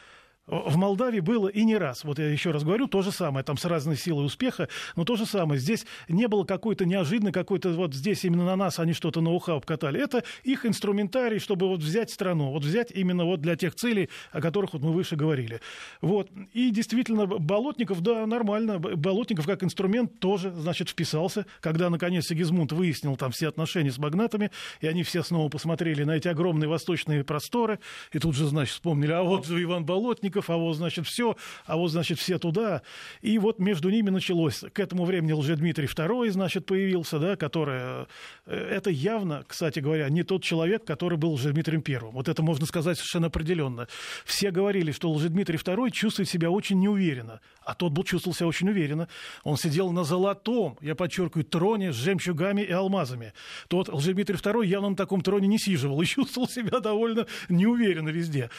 [0.51, 2.03] В Молдавии было и не раз.
[2.03, 5.15] Вот я еще раз говорю, то же самое, там с разной силой успеха, но то
[5.15, 5.61] же самое.
[5.61, 10.03] Здесь не было какой-то неожиданной, какой-то вот здесь именно на нас они что-то ноу-хау обкатали.
[10.03, 14.41] Это их инструментарий, чтобы вот взять страну, вот взять именно вот для тех целей, о
[14.41, 15.61] которых вот мы выше говорили.
[16.01, 16.29] Вот.
[16.53, 18.79] И действительно, Болотников, да, нормально.
[18.79, 21.47] Болотников как инструмент тоже, значит, вписался.
[21.61, 26.17] Когда, наконец, Сигизмунд выяснил там все отношения с магнатами, и они все снова посмотрели на
[26.17, 27.79] эти огромные восточные просторы,
[28.13, 31.77] и тут же, значит, вспомнили, а вот Иван Болотников, Быков, а вот, значит, все, а
[31.77, 32.83] вот, значит, все туда.
[33.21, 34.65] И вот между ними началось.
[34.73, 38.07] К этому времени Лжедмитрий II, значит, появился, да, который...
[38.47, 42.11] Э, это явно, кстати говоря, не тот человек, который был Лжедмитрием I.
[42.13, 43.87] Вот это можно сказать совершенно определенно.
[44.25, 48.69] Все говорили, что Лжедмитрий II чувствует себя очень неуверенно, а тот был чувствовал себя очень
[48.69, 49.09] уверенно.
[49.45, 53.33] Он сидел на золотом, я подчеркиваю, троне с жемчугами и алмазами.
[53.69, 58.51] Тот Лжедмитрий II явно на таком троне не сиживал и чувствовал себя довольно неуверенно везде.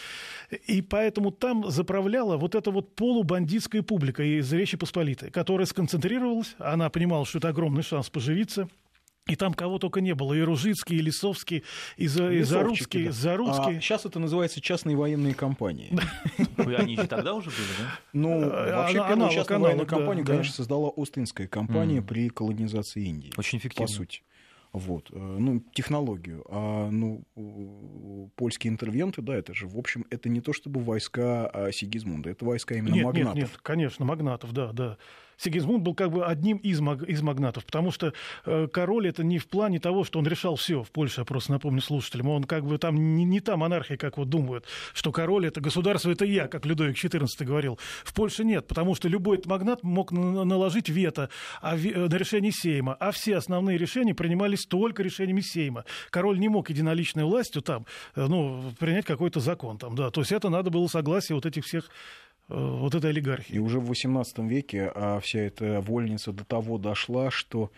[0.67, 6.89] И поэтому там заправляла вот эта вот полубандитская публика из Речи Посполитой, которая сконцентрировалась, она
[6.89, 8.67] понимала, что это огромный шанс поживиться,
[9.28, 11.63] и там кого только не было, и Ружицкий, и Лисовский,
[11.95, 13.12] и, за, и Заруцкий, да.
[13.12, 13.78] Заруцкий.
[13.78, 15.91] А сейчас это называется частные военные компании.
[16.58, 18.00] Они же тогда уже были, да?
[18.13, 23.32] Ну, а, вообще первую частную военную компанию, конечно, создала Остинская компания при колонизации Индии.
[23.38, 23.88] Очень эффективно.
[23.88, 24.21] По сути.
[24.74, 26.46] Вот, э, ну, технологию.
[26.50, 27.24] А, ну,
[28.36, 32.46] польские интервенты, да, это же, в общем, это не то чтобы войска а Сигизмунда, это
[32.46, 33.36] войска именно нет, магнатов.
[33.36, 34.98] Нет, нет, конечно, магнатов, да, да.
[35.41, 38.13] Сигизмунд был как бы одним из, маг, из магнатов, потому что
[38.45, 41.51] э, король это не в плане того, что он решал все в Польше, я просто
[41.51, 45.47] напомню слушателям, он как бы там не, не та монархия, как вот думают, что король
[45.47, 47.80] это государство, это я, как Людовик XIV говорил.
[48.04, 53.12] В Польше нет, потому что любой магнат мог наложить вето а, на решение Сейма, а
[53.12, 55.86] все основные решения принимались только решениями Сейма.
[56.12, 60.32] Король не мог единоличной властью там, э, ну, принять какой-то закон там, да, то есть
[60.32, 61.89] это надо было согласие вот этих всех
[62.52, 63.56] вот этой олигархии.
[63.56, 67.72] И уже в XVIII веке а вся эта вольница до того дошла, что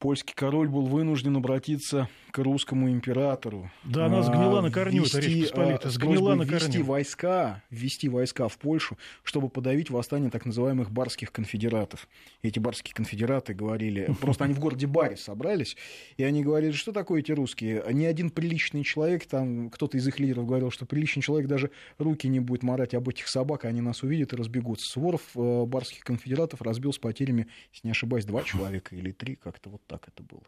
[0.00, 3.70] польский король был вынужден обратиться к русскому императору.
[3.84, 6.60] Да, она сгнила на корню, ввести, Речь Посполита, а, сгнила на корню.
[6.60, 12.08] Ввести войска, ввести войска в Польшу, чтобы подавить восстание так называемых барских конфедератов.
[12.42, 15.76] И эти барские конфедераты говорили, просто они в городе Баре собрались,
[16.16, 17.84] и они говорили, что такое эти русские?
[17.90, 22.26] Ни один приличный человек, там кто-то из их лидеров говорил, что приличный человек даже руки
[22.26, 24.88] не будет марать об этих собак, они нас увидят и разбегутся.
[24.88, 29.68] Суворов э, барских конфедератов разбил с потерями, если не ошибаюсь, два человека или три, как-то
[29.68, 30.42] вот так это было.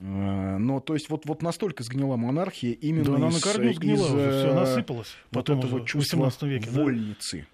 [0.00, 3.74] Э, но то есть вот, вот настолько сгнила монархия именно да, она из, на корню
[3.74, 5.14] сгнила из, уже, все насыпалось.
[5.30, 7.40] Вот этого чувства веке, вольницы.
[7.40, 7.46] Да?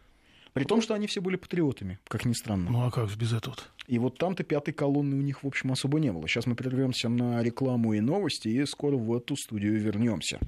[0.53, 2.71] При том, что они все были патриотами, как ни странно.
[2.71, 3.57] Ну а как же без этого?
[3.89, 6.27] И вот там-то пятой колонны у них, в общем, особо не было.
[6.29, 10.39] Сейчас мы прервемся на рекламу и новости, и скоро в эту студию вернемся.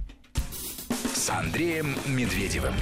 [1.14, 2.72] С Андреем Медведевым.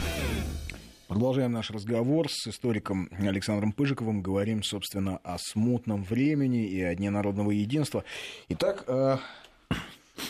[1.09, 4.23] Продолжаем наш разговор с историком Александром Пыжиковым.
[4.23, 8.03] Говорим, собственно, о смутном времени и о Дне народного единства.
[8.49, 9.19] Итак, э,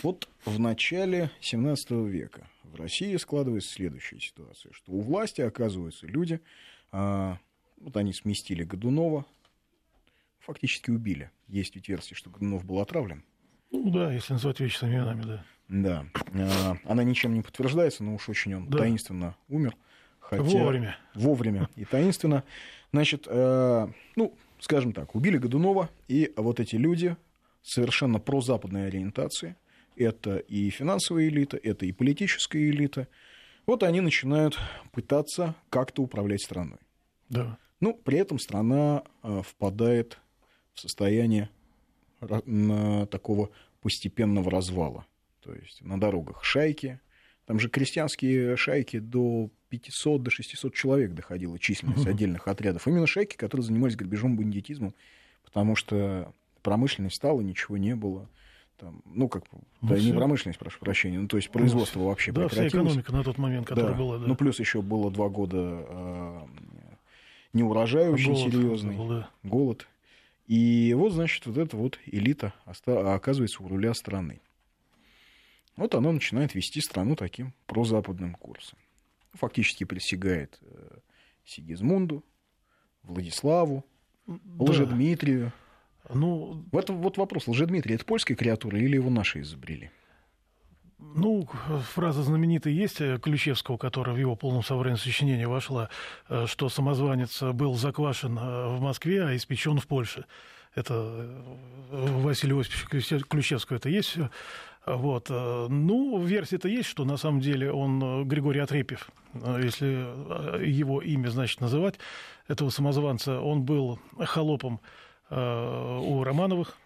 [0.03, 6.39] вот в начале 17 века в России складывается следующая ситуация, что у власти оказываются люди,
[6.91, 7.33] э,
[7.81, 9.25] вот они сместили Годунова,
[10.41, 11.31] фактически убили.
[11.47, 13.23] Есть ведь версия, что Годунов был отравлен.
[13.71, 15.45] Ну да, если назвать вещи своими именами, да.
[15.69, 16.05] Да.
[16.33, 18.77] Э, она ничем не подтверждается, но уж очень он да.
[18.77, 19.75] таинственно умер.
[20.29, 20.97] Хотя вовремя.
[21.13, 22.43] Вовремя и таинственно.
[22.91, 27.15] Значит, э, ну, скажем так, убили Годунова, и вот эти люди
[27.61, 29.55] совершенно прозападной ориентации,
[29.95, 33.07] это и финансовая элита, это и политическая элита,
[33.65, 34.57] вот они начинают
[34.91, 36.79] пытаться как-то управлять страной.
[37.29, 37.57] Да.
[37.79, 40.19] Ну, при этом страна э, впадает
[40.73, 41.49] в состояние
[42.19, 45.05] такого постепенного развала.
[45.43, 46.99] То есть на дорогах шайки,
[47.47, 52.11] там же крестьянские шайки до 500 до 600 человек доходила численность uh-huh.
[52.11, 52.87] отдельных отрядов.
[52.87, 54.93] Именно шайки, которые занимались грабежом, бандитизмом,
[55.45, 58.29] потому что промышленность стала, ничего не было.
[58.77, 60.05] Там, ну, как, ну, да, все.
[60.05, 62.69] не промышленность, прошу прощения, ну, то есть производство ну, вообще да, прекратилось.
[62.69, 63.97] вся экономика на тот момент, которая да.
[63.97, 64.27] была, да.
[64.27, 66.39] Ну, плюс еще было два года э,
[67.53, 69.29] неурожай очень голод, серьезный, был, да.
[69.41, 69.87] голод.
[70.47, 72.53] И вот, значит, вот эта вот элита
[72.85, 74.41] оказывается у руля страны.
[75.77, 78.77] Вот она начинает вести страну таким прозападным курсом
[79.37, 80.97] фактически присягает э,
[81.45, 82.25] Сигизмунду,
[83.03, 83.85] Владиславу,
[84.25, 84.65] да.
[84.65, 85.53] Лжедмитрию.
[86.09, 89.91] Ну, вот, вот вопрос, Лжедмитрий это польская креатура или его наши изобрели?
[90.99, 91.47] Ну,
[91.93, 95.89] фраза знаменитая есть э, Ключевского, которая в его полном собрании сочинения вошла,
[96.27, 100.25] э, что самозванец был заквашен в Москве, а испечен в Польше.
[100.75, 101.43] Это
[101.89, 104.17] Василий Осипович Ключевского это есть.
[104.87, 105.27] Вот.
[105.29, 111.01] Э, ну, версия-то есть, что на самом деле он э, Григорий Отрепьев, э, если его
[111.01, 111.95] имя, значит, называть,
[112.47, 114.79] этого самозванца, он был холопом
[115.29, 116.77] у Романовых,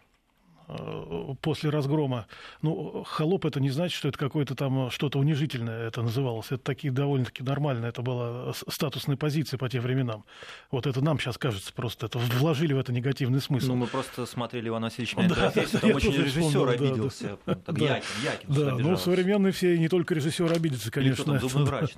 [1.42, 2.28] после разгрома.
[2.62, 6.48] Ну, холоп это не значит, что это какое-то там что-то унижительное это называлось.
[6.48, 7.86] Это такие довольно-таки нормально.
[7.86, 10.24] Это была статусная позиция по тем временам.
[10.70, 12.06] Вот это нам сейчас кажется просто.
[12.08, 13.70] Это вложили в это негативный смысл.
[13.70, 17.38] Ну, мы просто смотрели Иван Васильевич на да, интерфейсе, там очень режиссер обиделся.
[17.46, 21.24] Да, так, да, Якин, Якин да, ну, современные все, не только режиссер обидится, конечно.
[21.24, 21.92] Или там, зубной врач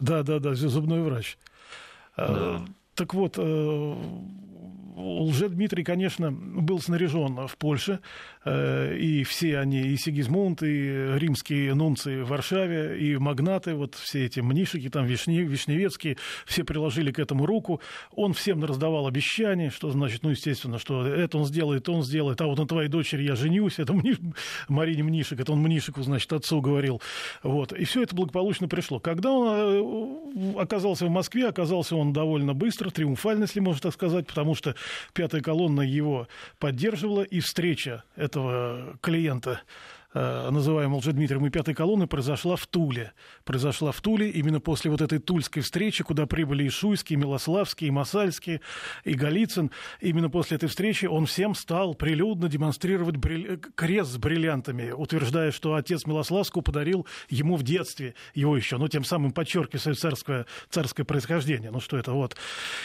[0.00, 1.38] Да, да, да, зубной врач.
[2.16, 2.64] Да.
[2.94, 3.96] Так вот, э,
[4.98, 8.00] Лже-Дмитрий, конечно, был снаряжен в Польше,
[8.44, 14.26] э, и все они, и Сигизмунд, и римские нунцы в Варшаве, и магнаты, вот все
[14.26, 17.80] эти мнишики, там Вишне, Вишневецкие, все приложили к этому руку.
[18.12, 22.46] Он всем раздавал обещания, что значит, ну, естественно, что это он сделает, он сделает, а
[22.46, 24.18] вот на твоей дочери я женюсь, это Мниш...
[24.68, 27.00] Марине Мнишек, это он Мнишику, значит, отцу говорил.
[27.42, 27.72] Вот.
[27.72, 28.98] И все это благополучно пришло.
[28.98, 34.26] Когда он э, оказался в Москве, оказался он довольно быстро, триумфально, если можно так сказать,
[34.26, 34.74] потому что
[35.12, 39.62] пятая колонна его поддерживала, и встреча этого клиента
[40.14, 43.12] называемого Лжедмитрием и пятой колонны, произошла в Туле.
[43.44, 47.88] Произошла в Туле именно после вот этой тульской встречи, куда прибыли и Шуйский, и Милославский,
[47.88, 48.60] и Масальский,
[49.04, 49.70] и Голицын.
[50.00, 53.60] Именно после этой встречи он всем стал прилюдно демонстрировать бриль...
[53.74, 59.04] крест с бриллиантами, утверждая, что отец Милославского подарил ему в детстве его еще, ну, тем
[59.04, 61.70] самым подчеркивая царское, царское происхождение.
[61.70, 62.36] Ну, что это вот.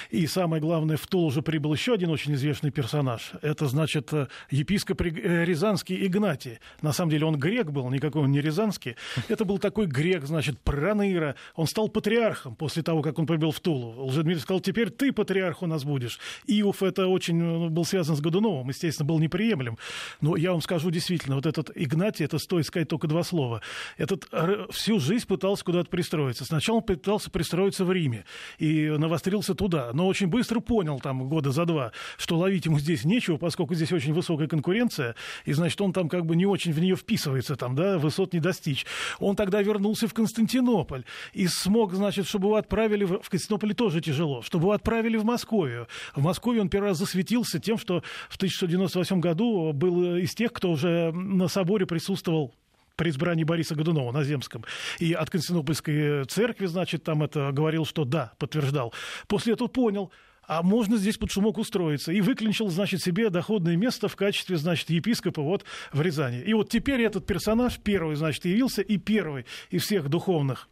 [0.09, 3.31] И самое главное, в Тул уже прибыл еще один очень известный персонаж.
[3.41, 6.59] Это, значит, э, епископ э, Рязанский Игнатий.
[6.81, 8.95] На самом деле он грек был, никакой он не рязанский.
[9.27, 11.36] Это был такой грек, значит, проныра.
[11.55, 14.05] Он стал патриархом после того, как он прибыл в Тулу.
[14.05, 16.19] Лжедмитрий сказал, теперь ты патриарх у нас будешь.
[16.47, 19.77] Иов это очень ну, был связан с Годуновым, естественно, был неприемлем.
[20.21, 23.62] Но я вам скажу действительно, вот этот Игнатий, это стоит сказать только два слова.
[23.97, 24.27] Этот
[24.71, 26.45] всю жизнь пытался куда-то пристроиться.
[26.45, 28.25] Сначала он пытался пристроиться в Риме
[28.57, 33.05] и навострился туда, но очень быстро понял, там, года за два, что ловить ему здесь
[33.05, 36.79] нечего, поскольку здесь очень высокая конкуренция, и, значит, он там как бы не очень в
[36.79, 38.85] нее вписывается там, да, высот не достичь.
[39.19, 44.01] Он тогда вернулся в Константинополь и смог, значит, чтобы его отправили в, в Константинополе тоже
[44.01, 45.87] тяжело, чтобы его отправили в Московию.
[46.15, 50.71] В Москве он первый раз засветился тем, что в 1698 году был из тех, кто
[50.71, 52.53] уже на соборе присутствовал
[52.95, 54.63] при избрании Бориса Годунова на Земском.
[54.99, 58.93] И от Константинопольской церкви, значит, там это говорил, что да, подтверждал.
[59.27, 60.11] После этого понял,
[60.47, 62.12] а можно здесь под шумок устроиться.
[62.12, 66.41] И выклинчил, значит, себе доходное место в качестве, значит, епископа вот в Рязани.
[66.41, 70.69] И вот теперь этот персонаж первый, значит, явился и первый из всех духовных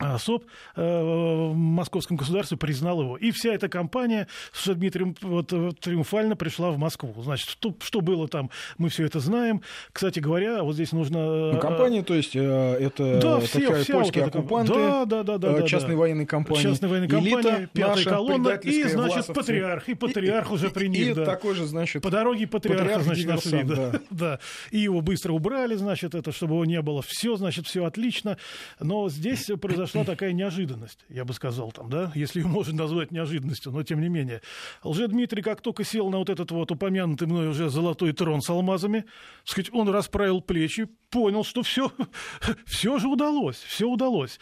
[0.00, 3.16] особ э, в московском государстве признал его.
[3.16, 7.14] И вся эта кампания с Дмитрием вот, э, триумфально пришла в Москву.
[7.22, 9.62] Значит, что, что было там, мы все это знаем.
[9.92, 11.18] Кстати говоря, вот здесь нужно...
[11.18, 15.22] Э, ну, компания, то есть, это да, все, такая вся польские вот оккупанты, да, да,
[15.22, 16.00] да, да, частные да.
[16.00, 19.32] военные компании, частные военные компании, пятая колонна, и, значит, власовцы.
[19.32, 21.08] патриарх, и патриарх и, уже при них.
[21.08, 21.24] И, да.
[21.24, 22.02] такой же, значит...
[22.02, 23.74] По дороге патриарха, патриарх значит, нашли, да.
[23.74, 24.00] да.
[24.10, 24.38] да.
[24.72, 27.02] И его быстро убрали, значит, это, чтобы его не было.
[27.06, 28.38] Все, значит, все отлично.
[28.80, 29.50] Но здесь
[29.92, 34.00] произошла такая неожиданность я бы сказал, там, да, если ее можно назвать неожиданностью, но тем
[34.00, 34.42] не менее.
[34.82, 39.04] Лже-Дмитрий, как только сел на вот этот вот упомянутый мной уже золотой трон с алмазами,
[39.44, 41.92] сказать, он расправил плечи, понял, что все,
[42.66, 44.38] все же удалось, все удалось.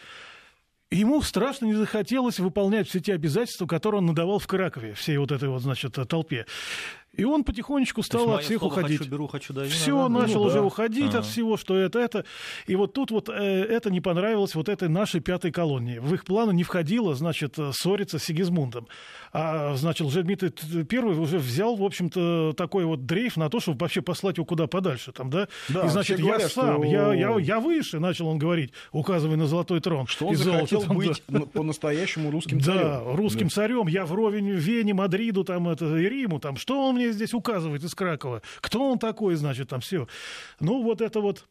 [0.91, 5.31] Ему страшно не захотелось выполнять все те обязательства, которые он надавал в Кракове, всей вот
[5.31, 6.45] этой вот, значит, толпе.
[7.15, 8.97] И он потихонечку стал от всех уходить.
[8.97, 10.09] Хочу, беру, хочу, да, Все, да?
[10.09, 10.63] начал ну, уже да.
[10.63, 11.19] уходить а -а.
[11.19, 12.25] от всего, что это, это.
[12.65, 15.99] И вот тут вот э, это не понравилось вот этой нашей пятой колонии.
[15.99, 18.87] В их планы не входило, значит, ссориться с Сигизмундом.
[19.31, 20.51] А, значит, Лжедмитрий
[20.85, 24.65] Первый уже взял, в общем-то, такой вот дрейф на то, чтобы вообще послать его куда
[24.65, 25.11] подальше.
[25.11, 25.47] Там, да?
[25.69, 26.83] Да, и, значит, я говорят, сам, что...
[26.83, 30.07] я, я, я выше, начал он говорить, указывая на золотой трон.
[30.07, 31.41] Что он захотел золота, быть да.
[31.41, 32.81] по-настоящему русским царем.
[32.81, 33.53] Да, русским да.
[33.53, 33.87] царем.
[33.87, 36.39] Я вровень Вене, Мадриду там, это, и Риму.
[36.39, 36.57] Там.
[36.57, 38.41] Что он мне здесь указывает из Кракова?
[38.61, 40.07] Кто он такой, значит, там все.
[40.59, 41.45] Ну, вот это вот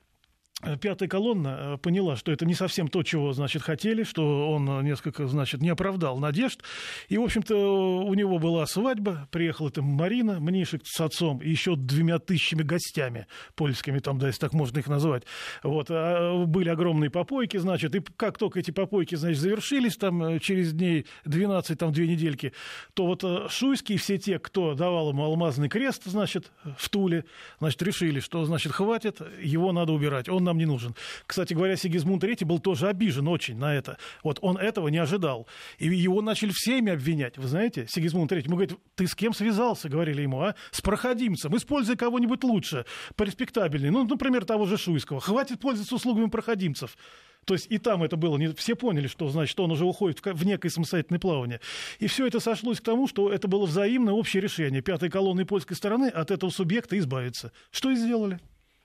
[0.80, 4.82] пятая колонна э, поняла, что это не совсем то, чего, значит, хотели, что он э,
[4.82, 6.62] несколько, значит, не оправдал надежд.
[7.08, 11.74] И, в общем-то, у него была свадьба, приехала там Марина, Мнишек с отцом, и еще
[11.76, 15.24] двумя тысячами гостями польскими, там, да, если так можно их назвать.
[15.62, 20.72] Вот, а были огромные попойки, значит, и как только эти попойки, значит, завершились, там, через
[20.72, 22.52] дней 12, там, две недельки,
[22.94, 27.24] то вот Шуйский, все те, кто давал ему алмазный крест, значит, в Туле,
[27.58, 30.28] значит, решили, что, значит, хватит, его надо убирать.
[30.28, 30.94] Он нам не нужен.
[31.26, 33.98] Кстати говоря, Сигизмунд III был тоже обижен очень на это.
[34.22, 35.48] Вот он этого не ожидал.
[35.78, 37.38] И его начали всеми обвинять.
[37.38, 40.54] Вы знаете, Сигизмунд III, мы говорим, ты с кем связался, говорили ему, а?
[40.70, 41.56] С проходимцем.
[41.56, 42.84] Используй кого-нибудь лучше,
[43.16, 43.90] пореспектабельнее.
[43.90, 45.20] Ну, например, того же Шуйского.
[45.20, 46.96] Хватит пользоваться услугами проходимцев.
[47.44, 50.32] То есть и там это было, не, все поняли, что значит он уже уходит в,
[50.32, 51.60] в некое самостоятельное плавание.
[51.98, 55.76] И все это сошлось к тому, что это было взаимное общее решение пятой колонны польской
[55.76, 57.50] стороны от этого субъекта избавиться.
[57.72, 58.38] Что и сделали.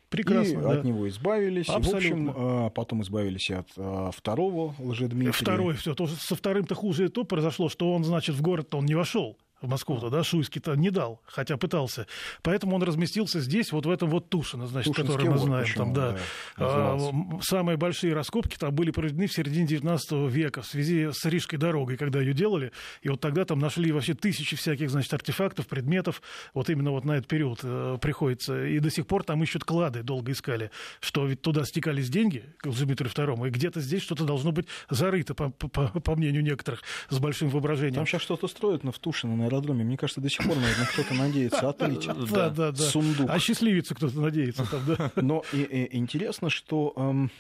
[0.09, 0.59] Прекрасно.
[0.59, 0.71] И да.
[0.71, 1.67] от него избавились.
[1.69, 2.25] Абсолютно.
[2.25, 5.33] в общем, а, потом избавились от а, второго лжедмитрия.
[5.33, 5.93] Второй, все.
[5.95, 9.37] То, со вторым-то хуже и то произошло, что он, значит, в город-то он не вошел
[9.61, 12.07] в Москву-то, да, Шуйский-то не дал, хотя пытался.
[12.43, 15.65] Поэтому он разместился здесь, вот в этом вот Тушино, значит, Тушинский который мы знаем.
[15.65, 16.11] Почему, там, да.
[16.57, 21.25] Да, а, самые большие раскопки там были проведены в середине 19 века в связи с
[21.25, 22.71] Рижской дорогой, когда ее делали.
[23.01, 26.21] И вот тогда там нашли вообще тысячи всяких, значит, артефактов, предметов.
[26.53, 28.65] Вот именно вот на этот период э, приходится.
[28.65, 32.69] И до сих пор там ищут клады, долго искали, что ведь туда стекались деньги к
[32.69, 35.67] Дмитрию II, и где-то здесь что-то должно быть зарыто, по, по,
[35.99, 37.95] по мнению некоторых, с большим воображением.
[37.95, 39.83] Там сейчас что-то строят, но в Тушино, аэродроме.
[39.83, 42.83] Мне кажется, до сих пор, наверное, кто-то надеется отлить да, да, да.
[42.83, 43.29] сундук.
[43.29, 45.12] А счастливиться кто-то надеется там, да.
[45.15, 47.31] Но и, и, интересно, что эм,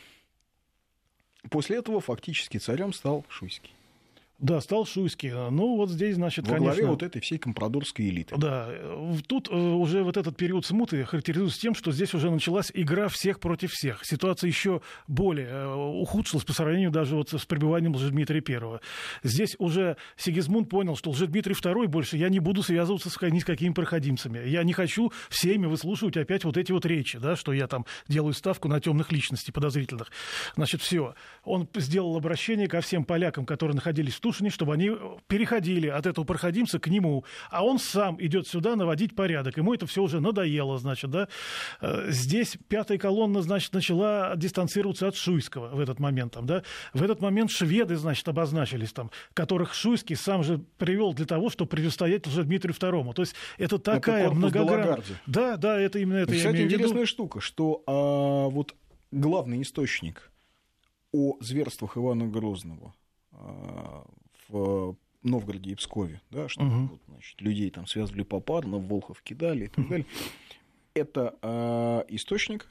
[1.49, 3.71] после этого фактически царем стал Шуйский.
[4.39, 5.31] Да, стал Шуйский.
[5.31, 6.75] Ну, вот здесь, значит, Во конечно...
[6.75, 8.35] главе вот этой всей компрадорской элиты.
[8.37, 8.69] Да.
[9.27, 13.39] Тут э, уже вот этот период смуты характеризуется тем, что здесь уже началась игра всех
[13.39, 14.01] против всех.
[14.03, 18.79] Ситуация еще более э, ухудшилась по сравнению даже вот с пребыванием Лжедмитрия I.
[19.23, 23.45] Здесь уже Сигизмунд понял, что Лжедмитрий II больше я не буду связываться с, ни с
[23.45, 24.47] какими проходимцами.
[24.47, 28.33] Я не хочу всеми выслушивать опять вот эти вот речи, да, что я там делаю
[28.33, 30.11] ставку на темных личностей подозрительных.
[30.55, 31.15] Значит, все.
[31.43, 34.91] Он сделал обращение ко всем полякам, которые находились в Тушине, чтобы они
[35.27, 37.23] переходили от этого проходимца к нему.
[37.49, 39.55] А он сам идет сюда наводить порядок.
[39.55, 41.29] Ему это все уже надоело, значит, да.
[41.79, 46.33] Э, здесь пятая колонна, значит, начала дистанцироваться от Шуйского в этот момент.
[46.33, 46.63] Там, да.
[46.93, 51.69] В этот момент шведы, значит, обозначились там, которых Шуйский сам же привел для того, чтобы
[51.69, 53.13] противостоять уже Дмитрию II.
[53.13, 55.03] То есть это такая это многогранная...
[55.25, 56.33] Да, да, это именно это.
[56.33, 58.75] Кстати, интересная штука, что а, вот
[59.11, 60.31] главный источник
[61.13, 62.93] о зверствах Ивана Грозного
[63.31, 63.86] а,
[64.49, 66.87] в Новгороде и Пскове, да, что угу.
[66.91, 70.05] вот, значит, людей там связывали попарно, Волхов кидали и так далее.
[70.93, 72.67] Это э, источник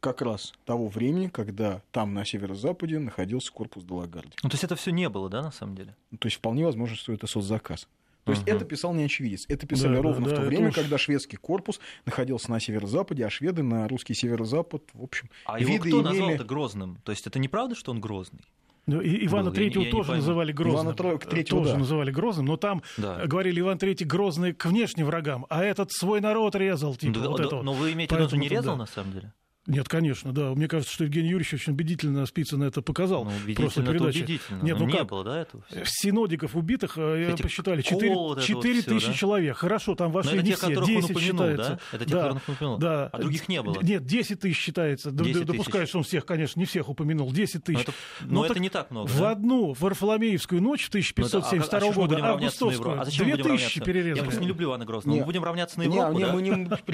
[0.00, 4.32] как раз того времени, когда там на северо-западе находился корпус Далагарди.
[4.42, 5.96] Ну, то есть это все не было, да, на самом деле?
[6.10, 7.88] Ну, то есть вполне возможно, что это соцзаказ.
[8.24, 9.46] То есть uh это писал не очевидец.
[9.48, 10.74] Это писали да, ровно да, в то время, уж...
[10.74, 15.78] когда шведский корпус находился на северо-западе, а шведы на русский северо-запад, в общем, А его
[15.78, 16.02] кто имели...
[16.02, 16.98] назвал это Грозным?
[17.04, 18.44] То есть это неправда, что он Грозный?
[18.86, 20.94] Ну, и Ивана Третьего тоже называли Грозным.
[20.94, 21.78] Ивана Третьего тоже да.
[21.78, 23.26] называли Грозным, но там да.
[23.26, 26.94] говорили Иван Третий Грозный к внешним врагам, а этот свой народ резал.
[26.94, 28.78] Типа, да, вот да, но вы имеете в виду, не резал да.
[28.78, 29.32] на самом деле?
[29.66, 30.54] Нет, конечно, да.
[30.54, 33.24] Мне кажется, что Евгений Юрьевич очень убедительно Спицын это показал.
[33.24, 34.62] Ну, убедительно, это убедительно.
[34.62, 35.84] Нет, ну, не было, да, этого всего?
[35.84, 39.12] Синодиков убитых, э, Эти посчитали, 4, 4 тысячи да?
[39.12, 39.56] человек.
[39.56, 41.70] Хорошо, там вошли не те, все, 10 он считается.
[41.70, 41.96] Да?
[41.96, 42.78] Это те, да, которых он упомянул.
[42.78, 43.06] Да.
[43.12, 43.80] А других не было?
[43.82, 45.10] Нет, 10 тысяч считается.
[45.10, 47.32] 10 Допускаю, что он всех, конечно, не всех упомянул.
[47.32, 47.76] 10 тысяч.
[47.76, 49.08] Но это, но но это так не так много.
[49.08, 49.30] В да?
[49.30, 54.18] одну Варфоломеевскую ночь 1572 ну, а, а года, августовскую, а 2 тысячи перерезали.
[54.18, 55.18] Я просто не люблю Ивана Грозного.
[55.18, 56.32] Мы будем равняться на Европу, да?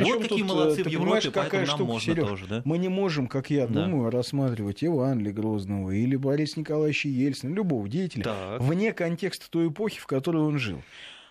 [0.05, 2.62] Вот какие молодцы в Европе, поэтому нам можно тоже, да?
[2.65, 3.85] Мы не можем, как я да.
[3.85, 8.61] думаю, рассматривать Ивана Грозного или Бориса Николаевича Ельцина, любого деятеля, так.
[8.61, 10.83] вне контекста той эпохи, в которой он жил.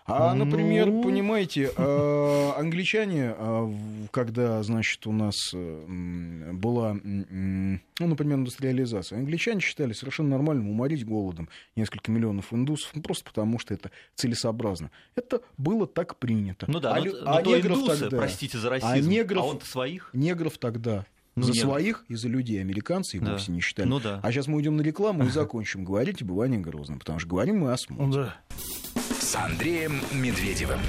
[0.04, 1.02] А, например, ну...
[1.02, 3.72] понимаете, э, англичане, э,
[4.10, 11.48] когда, значит, у нас э, была, ну, например, индустриализация, англичане считали совершенно нормальным уморить голодом
[11.76, 14.90] несколько миллионов индусов, ну, просто потому что это целесообразно.
[15.14, 16.66] Это было так принято.
[16.68, 19.46] Ну да, а, но, а но негров индусы, тогда, простите за расизм, а, негров, а
[19.46, 20.10] он своих?
[20.12, 21.04] Негров тогда ну,
[21.36, 21.62] за нет.
[21.62, 23.32] своих и за людей американцы их да.
[23.32, 23.88] вовсе не считали.
[23.88, 24.20] Ну, да.
[24.22, 27.60] А сейчас мы уйдем на рекламу и закончим говорить об Иване Грозном, потому что говорим
[27.60, 27.76] мы о.
[27.88, 28.36] Ну, да.
[29.20, 30.80] С Андреем Медведевым.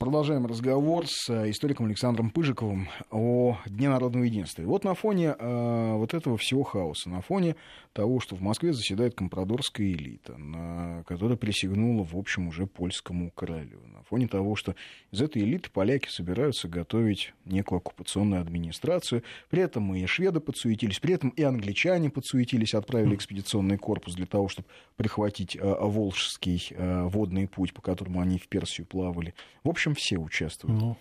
[0.00, 4.62] Продолжаем разговор с э, историком Александром Пыжиковым о Дне народного единства.
[4.62, 7.54] И вот на фоне э, вот этого всего хаоса, на фоне
[7.92, 13.80] того, что в Москве заседает компрадорская элита, на, которая присягнула, в общем, уже польскому королю,
[13.92, 14.74] на фоне того, что
[15.10, 21.12] из этой элиты поляки собираются готовить некую оккупационную администрацию, при этом и шведы подсуетились, при
[21.12, 27.48] этом и англичане подсуетились, отправили экспедиционный корпус для того, чтобы прихватить э, Волжский э, водный
[27.48, 29.34] путь, по которому они в Персию плавали.
[29.62, 30.80] В общем, общем, все участвуют.
[30.80, 30.96] Ну.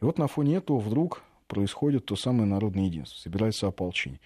[0.00, 4.20] И вот на фоне этого вдруг происходит то самое народное единство, собирается ополчение.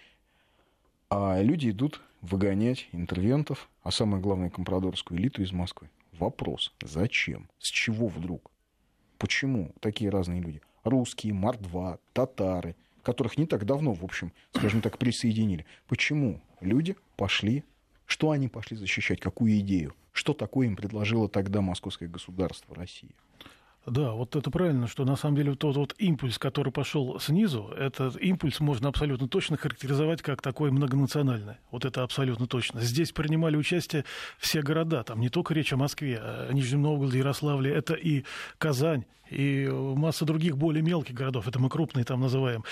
[1.09, 5.91] А люди идут выгонять интервентов, а самое главное, компрадорскую элиту из Москвы.
[6.13, 7.49] Вопрос, зачем?
[7.59, 8.51] С чего вдруг?
[9.19, 10.61] Почему такие разные люди?
[10.83, 15.67] Русские, мордва, татары, которых не так давно, в общем, скажем так, присоединили.
[15.89, 17.65] Почему люди пошли,
[18.07, 19.95] что они пошли защищать, какую идею?
[20.13, 23.11] Что такое им предложило тогда московское государство, Россия?
[23.87, 28.21] Да, вот это правильно, что на самом деле тот вот импульс, который пошел снизу, этот
[28.21, 31.55] импульс можно абсолютно точно характеризовать как такой многонациональный.
[31.71, 32.81] Вот это абсолютно точно.
[32.81, 34.05] Здесь принимали участие
[34.39, 38.25] все города, там не только речь о Москве, о Нижнем Новгороде, Ярославле, это и
[38.59, 42.65] Казань, и масса других более мелких городов, это мы крупные там называем.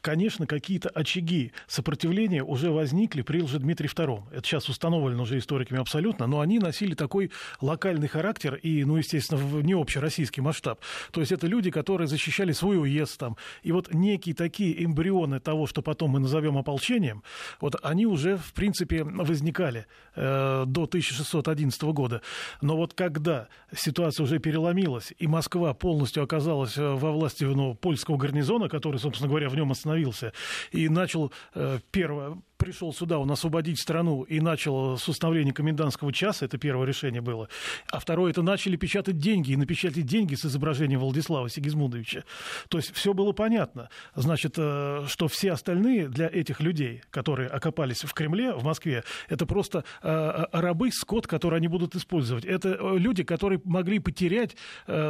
[0.00, 4.24] Конечно, какие-то очаги сопротивления уже возникли при Лжедмитрии II.
[4.32, 7.30] Это сейчас установлено уже историками абсолютно, но они носили такой
[7.60, 10.80] локальный характер и, ну, естественно, не общероссийский масштаб.
[11.12, 13.36] То есть это люди, которые защищали свой уезд там.
[13.62, 17.22] И вот некие такие эмбрионы того, что потом мы назовем ополчением,
[17.60, 22.22] вот они уже, в принципе, возникали э, до 1611 года.
[22.60, 27.74] Но вот когда ситуация уже переломилась, и Москва полностью полностью оказалась э, во власти ну,
[27.74, 30.32] польского гарнизона, который, собственно говоря, в нем остановился,
[30.72, 36.44] и начал э, первое, пришел сюда, он освободить страну и начал с установления комендантского часа,
[36.44, 37.48] это первое решение было.
[37.90, 42.24] А второе, это начали печатать деньги, и напечатать деньги с изображением Владислава Сигизмундовича.
[42.68, 43.88] То есть все было понятно.
[44.14, 49.46] Значит, э, что все остальные для этих людей, которые окопались в Кремле, в Москве, это
[49.46, 52.44] просто э, рабы, скот, который они будут использовать.
[52.44, 54.56] Это э, люди, которые могли потерять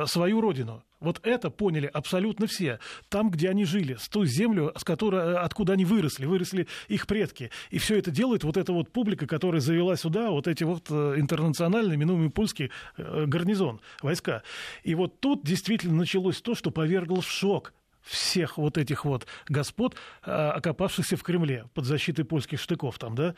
[0.07, 0.85] свою родину.
[1.01, 2.79] Вот это поняли абсолютно все.
[3.09, 7.51] Там, где они жили, с той землю, с которой, откуда они выросли, выросли их предки.
[7.71, 11.15] И все это делает вот эта вот публика, которая завела сюда вот эти вот э,
[11.17, 14.43] интернациональные, минуемый польский э, гарнизон, войска.
[14.85, 17.73] И вот тут действительно началось то, что повергло в шок
[18.03, 23.35] всех вот этих вот господ, э, окопавшихся в Кремле под защитой польских штыков там, да,
[23.35, 23.37] Э,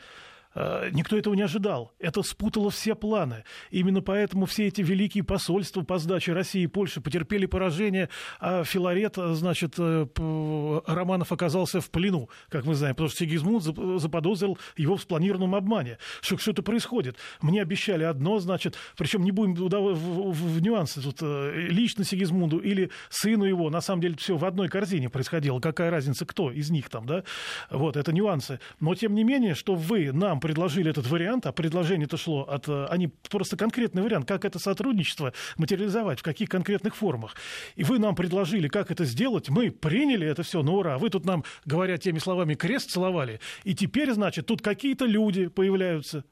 [0.55, 1.93] никто этого не ожидал.
[1.99, 3.43] Это спутало все планы.
[3.71, 9.17] Именно поэтому все эти великие посольства по сдаче России и Польши потерпели поражение, а Филарет,
[9.17, 10.07] э, значит, э,
[10.85, 15.97] Романов оказался в плену, как мы знаем, потому что Сигизмунд заподозрил его в спланированном обмане.
[16.21, 17.17] Что, что это происходит?
[17.41, 22.59] Мне обещали одно, значит, причем не будем в, в, в, в нюансы тут лично Сигизмунду
[22.59, 25.59] или сыну его, на самом деле все в одной корзине происходило.
[25.59, 27.23] Какая разница, кто из них там, да?
[27.69, 28.59] Вот, это нюансы.
[28.79, 32.67] Но, тем не менее, что вы нам предложили этот вариант, а предложение-то шло от...
[32.67, 37.37] Э, они просто конкретный вариант, как это сотрудничество материализовать, в каких конкретных формах.
[37.77, 41.23] И вы нам предложили, как это сделать, мы приняли это все, ну ура, вы тут
[41.23, 46.25] нам, говоря теми словами, крест целовали, и теперь, значит, тут какие-то люди появляются,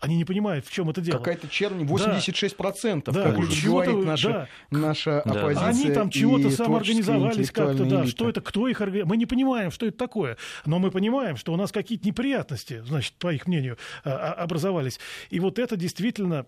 [0.00, 1.18] они не понимают, в чем это дело.
[1.18, 4.48] Какая-то чернь 86%, да, как да, говорит наша, да.
[4.70, 5.32] наша да.
[5.32, 5.68] оппозиция.
[5.68, 8.06] Они там чего-то самоорганизовались как-то, да.
[8.06, 9.08] Что это, кто их организовал?
[9.08, 10.36] Мы не понимаем, что это такое.
[10.66, 15.00] Но мы понимаем, что у нас какие-то неприятности, значит, по их мнению, а, а, образовались.
[15.30, 16.46] И вот это действительно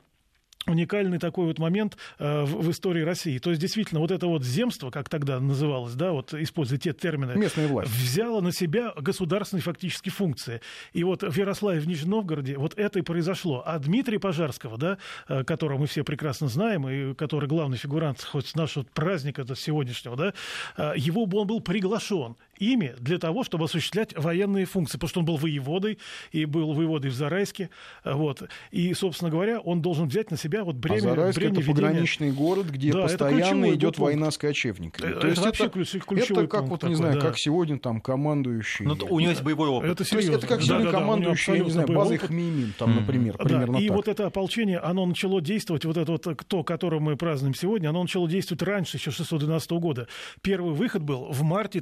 [0.66, 3.38] уникальный такой вот момент э, в, в истории России.
[3.38, 7.34] То есть, действительно, вот это вот земство, как тогда называлось, да, вот используя те термины,
[7.36, 7.90] Местная власть.
[7.90, 10.60] взяло на себя государственные фактически функции.
[10.92, 13.62] И вот в Ярославе, в Нижнем Новгороде вот это и произошло.
[13.64, 14.98] А Дмитрия Пожарского, да,
[15.28, 20.16] э, которого мы все прекрасно знаем, и который главный фигурант хоть нашего праздника до сегодняшнего,
[20.16, 20.34] да,
[20.76, 25.26] э, его он был приглашен ими для того, чтобы осуществлять военные функции, потому что он
[25.26, 25.98] был воеводой
[26.32, 27.70] и был воеводой в Зарайске,
[28.04, 28.42] вот.
[28.70, 31.74] И, собственно говоря, он должен взять на себя вот бремя, а Зарайск бремя это ведения...
[31.74, 35.10] пограничный город, где да, постоянно идет война с кочевниками.
[35.10, 37.20] Это, То есть это, это как вот, такой, не знаю, да.
[37.20, 38.84] как сегодня там командующий...
[38.84, 39.90] Но ну, у него есть боевой опыт.
[39.90, 42.90] Это То есть это как сегодня да, командующий, да, я не знаю, базой Хмеймим, там,
[42.90, 43.00] mm-hmm.
[43.00, 47.00] например, примерно да, И вот это ополчение, оно начало действовать, вот это вот, то, которое
[47.00, 50.08] мы празднуем сегодня, оно начало действовать раньше, еще 612 года.
[50.42, 51.80] Первый выход был в марте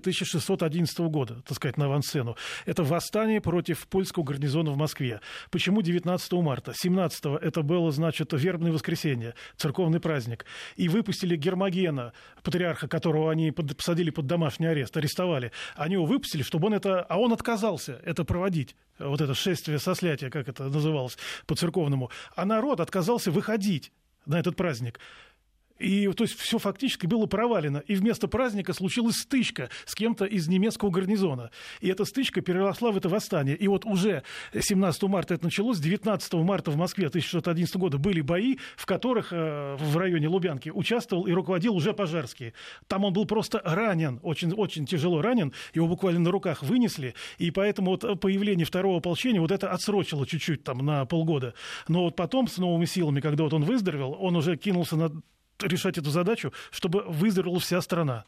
[0.66, 2.36] 1611 года так сказать, на авансцену.
[2.66, 5.20] Это восстание против польского гарнизона в Москве.
[5.50, 6.72] Почему 19 марта?
[6.74, 10.44] 17 это было, значит, вербное воскресенье, церковный праздник.
[10.76, 12.12] И выпустили Гермогена,
[12.42, 15.52] патриарха, которого они посадили под домашний арест, арестовали.
[15.76, 17.02] Они его выпустили, чтобы он это...
[17.02, 22.10] А он отказался это проводить вот это шествие сослятия, как это называлось по-церковному.
[22.36, 23.92] А народ отказался выходить
[24.26, 25.00] на этот праздник.
[25.85, 27.78] И то есть все фактически было провалено.
[27.87, 31.51] И вместо праздника случилась стычка с кем-то из немецкого гарнизона.
[31.80, 33.55] И эта стычка переросла в это восстание.
[33.55, 34.22] И вот уже
[34.59, 39.76] 17 марта это началось, 19 марта в Москве 1611 года были бои, в которых э,
[39.78, 42.55] в районе Лубянки участвовал и руководил уже Пожарский.
[42.87, 47.51] Там он был просто ранен, очень, очень тяжело ранен, его буквально на руках вынесли, и
[47.51, 51.55] поэтому вот появление второго ополчения вот это отсрочило чуть-чуть там на полгода.
[51.89, 55.11] Но вот потом с новыми силами, когда вот он выздоровел, он уже кинулся на
[55.62, 58.24] решать эту задачу, чтобы выздоровела вся страна.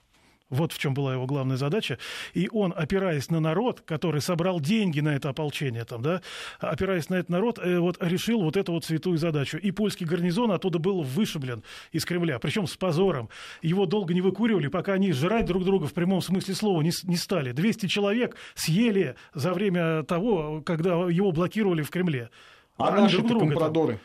[0.49, 1.99] Вот в чем была его главная задача.
[2.33, 6.23] И он, опираясь на народ, который собрал деньги на это ополчение, там, да,
[6.61, 9.59] опираясь на этот народ, э, вот, решил вот эту вот святую задачу.
[9.59, 13.29] И польский гарнизон оттуда был вышиблен из Кремля, причем с позором.
[13.61, 17.17] Его долго не выкуривали, пока они жрать друг друга в прямом смысле слова не, не
[17.17, 17.51] стали.
[17.51, 22.31] 200 человек съели за время того, когда его блокировали в Кремле.
[22.77, 23.95] А наши-то компрадоры?
[23.95, 24.01] Там.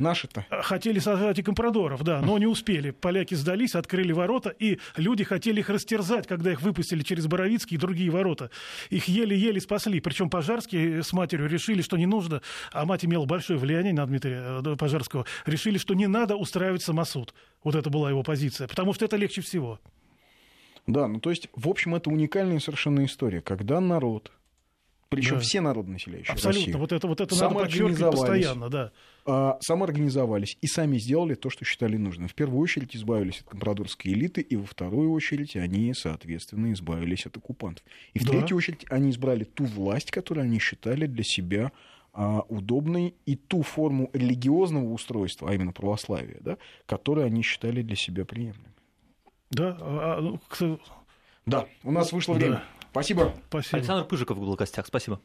[0.00, 0.46] Наши-то.
[0.50, 2.90] Хотели создать и компрадоров, да, но не успели.
[2.90, 7.80] Поляки сдались, открыли ворота, и люди хотели их растерзать, когда их выпустили через Боровицкие и
[7.80, 8.50] другие ворота.
[8.88, 10.00] Их еле-еле спасли.
[10.00, 12.40] Причем Пожарские с матерью решили, что не нужно,
[12.72, 17.34] а мать имела большое влияние на Дмитрия э, Пожарского, решили, что не надо устраивать самосуд.
[17.62, 19.78] Вот это была его позиция, потому что это легче всего.
[20.86, 24.32] Да, ну то есть, в общем, это уникальная совершенно история, когда народ,
[25.10, 25.40] причем да.
[25.40, 28.92] все народонаселяющие Абсолютно, России, вот это, вот это надо подчеркивать постоянно, да.
[29.26, 32.28] А, самоорганизовались и сами сделали то, что считали нужным.
[32.28, 37.36] В первую очередь избавились от компрадорской элиты, и во вторую очередь они, соответственно, избавились от
[37.36, 37.84] оккупантов.
[38.14, 38.30] И в да.
[38.30, 41.72] третью очередь они избрали ту власть, которую они считали для себя
[42.12, 46.56] а, удобной, и ту форму религиозного устройства, а именно православия, да,
[46.86, 48.70] которую они считали для себя приемлемой.
[49.50, 50.78] Да, а, а, ну,
[51.46, 52.56] да, у нас вышло время.
[52.56, 52.79] Да.
[52.90, 53.34] Спасибо.
[53.48, 53.78] Спасибо.
[53.78, 54.86] Александр Пыжиков был в гостях.
[54.86, 55.18] Спасибо.